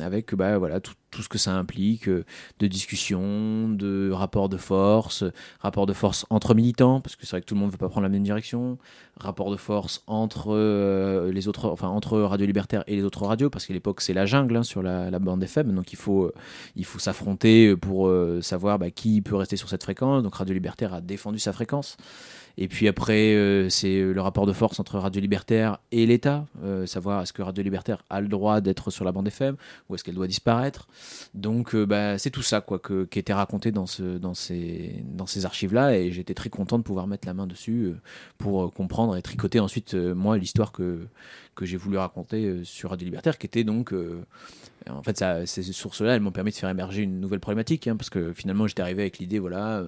avec 0.00 0.34
bah, 0.34 0.56
voilà, 0.56 0.80
tout, 0.80 0.94
tout 1.10 1.20
ce 1.20 1.28
que 1.28 1.36
ça 1.36 1.52
implique 1.52 2.08
de 2.08 2.66
discussion, 2.66 3.68
de 3.68 4.10
rapport 4.10 4.48
de 4.48 4.56
force, 4.56 5.22
rapport 5.60 5.84
de 5.84 5.92
force 5.92 6.24
entre 6.30 6.54
militants, 6.54 7.02
parce 7.02 7.14
que 7.14 7.26
c'est 7.26 7.32
vrai 7.32 7.42
que 7.42 7.46
tout 7.46 7.54
le 7.54 7.60
monde 7.60 7.68
ne 7.68 7.72
veut 7.72 7.78
pas 7.78 7.90
prendre 7.90 8.04
la 8.04 8.08
même 8.08 8.22
direction, 8.22 8.78
rapport 9.18 9.50
de 9.50 9.56
force 9.56 10.04
entre 10.06 10.54
les 11.30 11.48
autres, 11.48 11.68
enfin 11.68 11.88
entre 11.88 12.18
Radio 12.20 12.46
Libertaire 12.46 12.82
et 12.86 12.96
les 12.96 13.04
autres 13.04 13.26
radios, 13.26 13.50
parce 13.50 13.66
qu'à 13.66 13.74
l'époque 13.74 14.00
c'est 14.00 14.14
la 14.14 14.24
jungle 14.24 14.56
hein, 14.56 14.62
sur 14.62 14.82
la, 14.82 15.10
la 15.10 15.18
bande 15.18 15.42
FM, 15.42 15.74
donc 15.74 15.92
il 15.92 15.96
faut, 15.96 16.32
il 16.76 16.86
faut 16.86 16.98
s'affronter 16.98 17.76
pour 17.76 18.10
savoir 18.40 18.78
bah, 18.78 18.90
qui 18.90 19.20
peut 19.20 19.36
rester 19.36 19.56
sur 19.56 19.68
cette 19.68 19.82
fréquence. 19.82 20.22
Donc 20.22 20.34
Radio 20.34 20.54
Libertaire 20.54 20.94
a 20.94 21.02
défendu 21.02 21.25
sa 21.38 21.52
fréquence. 21.52 21.96
Et 22.58 22.68
puis 22.68 22.88
après, 22.88 23.34
euh, 23.34 23.68
c'est 23.68 24.00
le 24.00 24.18
rapport 24.22 24.46
de 24.46 24.52
force 24.54 24.80
entre 24.80 24.98
Radio 24.98 25.20
Libertaire 25.20 25.78
et 25.92 26.06
l'État, 26.06 26.46
euh, 26.64 26.86
savoir 26.86 27.20
est-ce 27.20 27.34
que 27.34 27.42
Radio 27.42 27.62
Libertaire 27.62 28.02
a 28.08 28.22
le 28.22 28.28
droit 28.28 28.62
d'être 28.62 28.90
sur 28.90 29.04
la 29.04 29.12
bande 29.12 29.28
FM 29.28 29.56
ou 29.88 29.94
est-ce 29.94 30.02
qu'elle 30.02 30.14
doit 30.14 30.26
disparaître. 30.26 30.88
Donc 31.34 31.74
euh, 31.74 31.84
bah, 31.84 32.16
c'est 32.16 32.30
tout 32.30 32.40
ça 32.40 32.62
quoi, 32.62 32.78
que, 32.78 33.04
qui 33.04 33.18
était 33.18 33.34
raconté 33.34 33.72
dans, 33.72 33.84
ce, 33.84 34.16
dans 34.16 34.32
ces, 34.32 35.04
dans 35.04 35.26
ces 35.26 35.44
archives-là 35.44 35.98
et 35.98 36.10
j'étais 36.12 36.32
très 36.32 36.48
content 36.48 36.78
de 36.78 36.82
pouvoir 36.82 37.06
mettre 37.06 37.28
la 37.28 37.34
main 37.34 37.46
dessus 37.46 37.88
euh, 37.88 37.96
pour 38.38 38.64
euh, 38.64 38.70
comprendre 38.70 39.16
et 39.18 39.22
tricoter 39.22 39.60
ensuite, 39.60 39.92
euh, 39.92 40.14
moi, 40.14 40.38
l'histoire 40.38 40.72
que, 40.72 41.06
que 41.56 41.66
j'ai 41.66 41.76
voulu 41.76 41.98
raconter 41.98 42.46
euh, 42.46 42.64
sur 42.64 42.88
Radio 42.88 43.04
Libertaire, 43.04 43.36
qui 43.36 43.46
était 43.46 43.64
donc... 43.64 43.92
euh, 43.92 44.24
en 44.88 45.02
fait, 45.02 45.18
ça, 45.18 45.44
ces 45.44 45.62
sources-là, 45.62 46.14
elles 46.14 46.20
m'ont 46.22 46.30
permis 46.30 46.52
de 46.52 46.56
faire 46.56 46.70
émerger 46.70 47.02
une 47.02 47.20
nouvelle 47.20 47.40
problématique, 47.40 47.86
hein, 47.88 47.96
parce 47.96 48.08
que 48.08 48.32
finalement, 48.32 48.66
j'étais 48.66 48.82
arrivé 48.82 49.02
avec 49.02 49.18
l'idée, 49.18 49.40
voilà... 49.40 49.84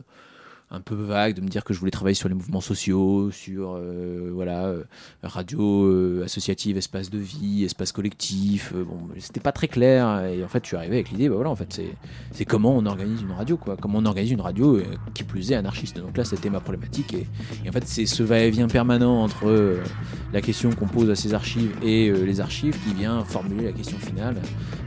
un 0.71 0.81
peu 0.81 0.95
vague 0.95 1.35
de 1.35 1.41
me 1.41 1.49
dire 1.49 1.65
que 1.65 1.73
je 1.73 1.79
voulais 1.79 1.91
travailler 1.91 2.15
sur 2.15 2.29
les 2.29 2.35
mouvements 2.35 2.61
sociaux, 2.61 3.31
sur 3.31 3.75
euh, 3.77 4.31
voilà 4.33 4.67
euh, 4.67 4.85
radio 5.23 5.87
euh, 5.87 6.25
associative, 6.25 6.77
espace 6.77 7.09
de 7.09 7.19
vie, 7.19 7.65
espace 7.65 7.93
collectif. 7.93 8.75
bon, 8.75 9.09
c'était 9.19 9.41
pas 9.41 9.53
très 9.53 9.69
clair 9.69 10.25
et 10.27 10.45
en 10.45 10.49
fait, 10.49 10.65
je 10.65 10.69
suis 10.69 10.77
arrivé 10.77 10.97
avec 10.97 11.11
l'idée, 11.11 11.29
bah 11.29 11.37
voilà, 11.37 11.51
en 11.51 11.57
fait, 11.57 11.81
c'est 12.33 12.45
comment 12.45 12.77
on 12.77 12.85
organise 12.85 13.23
une 13.23 13.33
radio, 13.33 13.57
quoi, 13.57 13.77
comment 13.77 13.99
on 13.99 14.05
organise 14.05 14.31
une 14.31 14.43
radio 14.43 14.81
qui 15.15 15.25
plus 15.25 15.53
est 15.53 15.55
anarchiste. 15.55 15.99
Donc 15.99 16.17
là, 16.17 16.25
c'était 16.25 16.51
ma 16.51 16.61
problématique 16.61 17.15
et, 17.15 17.27
et 17.65 17.69
en 17.69 17.73
fait, 17.73 17.87
c'est 17.87 18.07
ce 18.07 18.23
va-et-vient 18.23 18.69
permanent 18.69 19.23
entre 19.23 19.79
la 20.33 20.41
question 20.43 20.71
qu'on 20.71 20.87
pose 20.87 21.09
à 21.09 21.15
ces 21.15 21.33
archives 21.33 21.73
et 21.83 22.11
les 22.13 22.41
archives 22.41 22.77
qui 22.85 22.93
vient 22.93 23.25
formuler 23.25 23.65
la 23.65 23.73
question 23.73 23.99
finale 23.99 24.37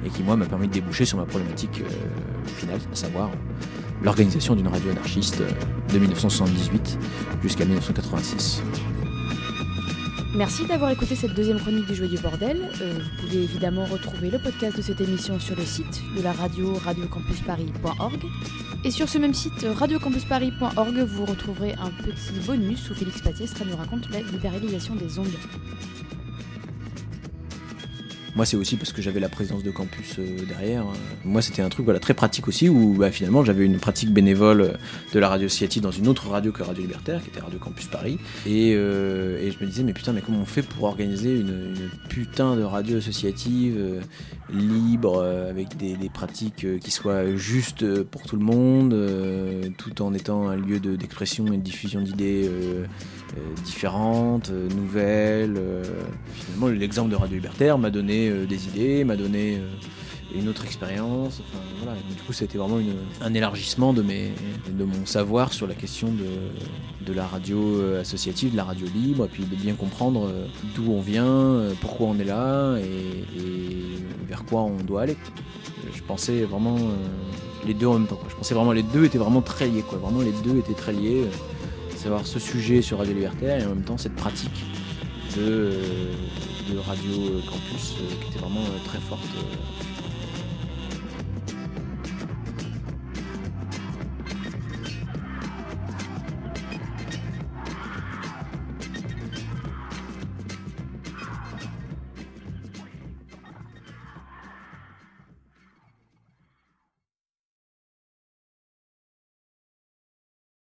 et 0.05 0.09
qui 0.09 0.21
moi 0.21 0.35
m'a 0.35 0.45
permis 0.45 0.67
de 0.67 0.73
déboucher 0.73 1.05
sur 1.05 1.17
ma 1.17 1.25
problématique 1.25 1.81
finale, 2.45 2.79
à 2.91 2.95
savoir 2.95 3.31
l'organisation 4.03 4.55
d'une 4.55 4.67
radio 4.67 4.91
anarchiste 4.91 5.41
euh, 5.41 5.51
de 5.93 5.99
1978 5.99 6.97
jusqu'à 7.41 7.65
1986. 7.65 8.61
Merci 10.33 10.65
d'avoir 10.65 10.91
écouté 10.91 11.15
cette 11.15 11.33
deuxième 11.33 11.59
chronique 11.59 11.87
du 11.87 11.93
Joyeux 11.93 12.19
Bordel. 12.19 12.69
Euh, 12.81 12.93
vous 12.93 13.21
pouvez 13.21 13.43
évidemment 13.43 13.83
retrouver 13.83 14.31
le 14.31 14.39
podcast 14.39 14.77
de 14.77 14.81
cette 14.81 15.01
émission 15.01 15.39
sur 15.39 15.57
le 15.57 15.65
site 15.65 16.01
de 16.15 16.21
la 16.21 16.31
radio 16.31 16.73
radiocampusparis.org. 16.73 18.21
Et 18.85 18.91
sur 18.91 19.09
ce 19.09 19.17
même 19.17 19.33
site, 19.33 19.65
radiocampusparis.org, 19.77 20.99
vous 20.99 21.25
retrouverez 21.25 21.73
un 21.73 21.89
petit 21.89 22.39
bonus 22.47 22.89
où 22.89 22.95
Félix 22.95 23.21
Patiestre 23.21 23.63
nous 23.69 23.75
raconte 23.75 24.09
la 24.09 24.21
libéralisation 24.21 24.95
des 24.95 25.19
ondes. 25.19 25.27
Moi, 28.35 28.45
c'est 28.45 28.55
aussi 28.55 28.77
parce 28.77 28.93
que 28.93 29.01
j'avais 29.01 29.19
la 29.19 29.27
présence 29.29 29.61
de 29.61 29.71
campus 29.71 30.15
euh, 30.19 30.45
derrière. 30.47 30.85
Moi, 31.25 31.41
c'était 31.41 31.61
un 31.61 31.67
truc 31.69 31.83
voilà, 31.83 31.99
très 31.99 32.13
pratique 32.13 32.47
aussi 32.47 32.69
où 32.69 32.93
bah, 32.97 33.11
finalement 33.11 33.43
j'avais 33.43 33.65
une 33.65 33.77
pratique 33.77 34.13
bénévole 34.13 34.61
euh, 34.61 34.71
de 35.13 35.19
la 35.19 35.27
radio 35.27 35.47
associative 35.47 35.81
dans 35.83 35.91
une 35.91 36.07
autre 36.07 36.29
radio 36.29 36.51
que 36.53 36.63
Radio 36.63 36.81
Libertaire, 36.81 37.21
qui 37.21 37.29
était 37.29 37.41
Radio 37.41 37.59
Campus 37.59 37.87
Paris. 37.87 38.19
Et, 38.45 38.73
euh, 38.73 39.51
je 39.51 39.57
me 39.63 39.69
disais, 39.69 39.83
mais 39.83 39.91
putain, 39.93 40.13
mais 40.13 40.21
comment 40.21 40.39
on 40.39 40.45
fait 40.45 40.61
pour 40.61 40.83
organiser 40.85 41.35
une, 41.39 41.75
putain 42.09 42.55
de 42.55 42.63
radio 42.63 42.97
associative 42.99 43.75
euh, 43.77 43.99
libre, 44.49 45.19
euh, 45.21 45.49
avec 45.49 45.75
des, 45.77 45.97
pratiques 46.13 46.63
euh, 46.65 46.77
qui 46.77 46.91
soient 46.91 47.35
justes 47.35 47.83
euh, 47.83 48.03
pour 48.09 48.23
tout 48.23 48.35
le 48.37 48.43
monde, 48.43 48.93
euh, 48.93 49.63
tout 49.77 50.01
en 50.01 50.13
étant 50.13 50.47
un 50.47 50.55
lieu 50.55 50.79
de- 50.79 50.95
d'expression 50.95 51.47
et 51.47 51.57
de 51.57 51.61
diffusion 51.61 52.01
d'idées 52.01 52.45
euh, 52.45 52.85
euh, 53.37 53.39
différentes, 53.65 54.49
euh, 54.51 54.67
nouvelles. 54.69 55.55
euh. 55.57 55.83
Finalement, 56.35 56.67
l'exemple 56.67 57.09
de 57.11 57.15
Radio 57.15 57.35
Libertaire 57.35 57.77
m'a 57.77 57.89
donné 57.89 58.20
euh, 58.29 58.45
des 58.45 58.67
idées, 58.67 59.03
m'a 59.03 59.15
donné 59.15 59.57
euh, 59.57 59.67
une 60.37 60.47
autre 60.47 60.63
expérience. 60.65 61.41
Du 62.09 62.21
coup, 62.23 62.33
c'était 62.33 62.57
vraiment 62.57 62.79
une- 62.79 62.95
un 63.21 63.33
élargissement 63.33 63.93
de, 63.93 64.01
mes, 64.01 64.31
de 64.71 64.83
mon 64.83 65.05
savoir 65.05 65.51
sur 65.53 65.67
la 65.67 65.75
question 65.75 66.07
de, 67.05 67.13
la 67.13 67.27
radio 67.27 67.59
euh, 67.59 68.01
associative, 68.01 68.51
de 68.51 68.57
la 68.57 68.63
radio 68.63 68.87
libre, 68.93 69.25
et 69.25 69.27
puis 69.27 69.43
de 69.43 69.55
bien 69.55 69.73
comprendre 69.73 70.31
d'où 70.75 70.91
on 70.91 71.01
vient, 71.01 71.61
pourquoi 71.81 72.07
on 72.07 72.19
est 72.19 72.23
là 72.23 72.77
et, 72.77 73.25
vers 74.27 74.45
quoi 74.45 74.61
on 74.61 74.77
doit 74.77 75.01
aller. 75.01 75.17
Je 75.93 76.01
pensais 76.03 76.43
vraiment 76.43 76.77
les 77.67 77.73
deux 77.73 77.87
en 77.87 77.99
même 77.99 78.07
temps. 78.07 78.19
Je 78.29 78.35
pensais 78.35 78.53
vraiment 78.55 78.71
les 78.71 78.83
deux 78.83 79.03
étaient 79.03 79.17
vraiment 79.17 79.41
très 79.41 79.67
liés. 79.67 79.83
Vraiment, 79.91 80.21
les 80.21 80.31
deux 80.43 80.57
étaient 80.59 80.73
très 80.73 80.93
liés. 80.93 81.25
savoir 81.97 82.25
ce 82.25 82.39
sujet 82.39 82.81
sur 82.81 82.97
Radio 82.99 83.13
Libertaire 83.13 83.61
et 83.61 83.65
en 83.65 83.69
même 83.75 83.83
temps 83.83 83.97
cette 83.97 84.15
pratique 84.15 84.63
de, 85.35 85.71
Radio 86.79 87.41
Campus 87.49 87.95
euh, 87.99 88.15
qui 88.21 88.29
était 88.29 88.39
vraiment 88.39 88.61
euh, 88.61 88.79
très 88.85 88.99
forte. 88.99 89.21
euh, 89.37 89.90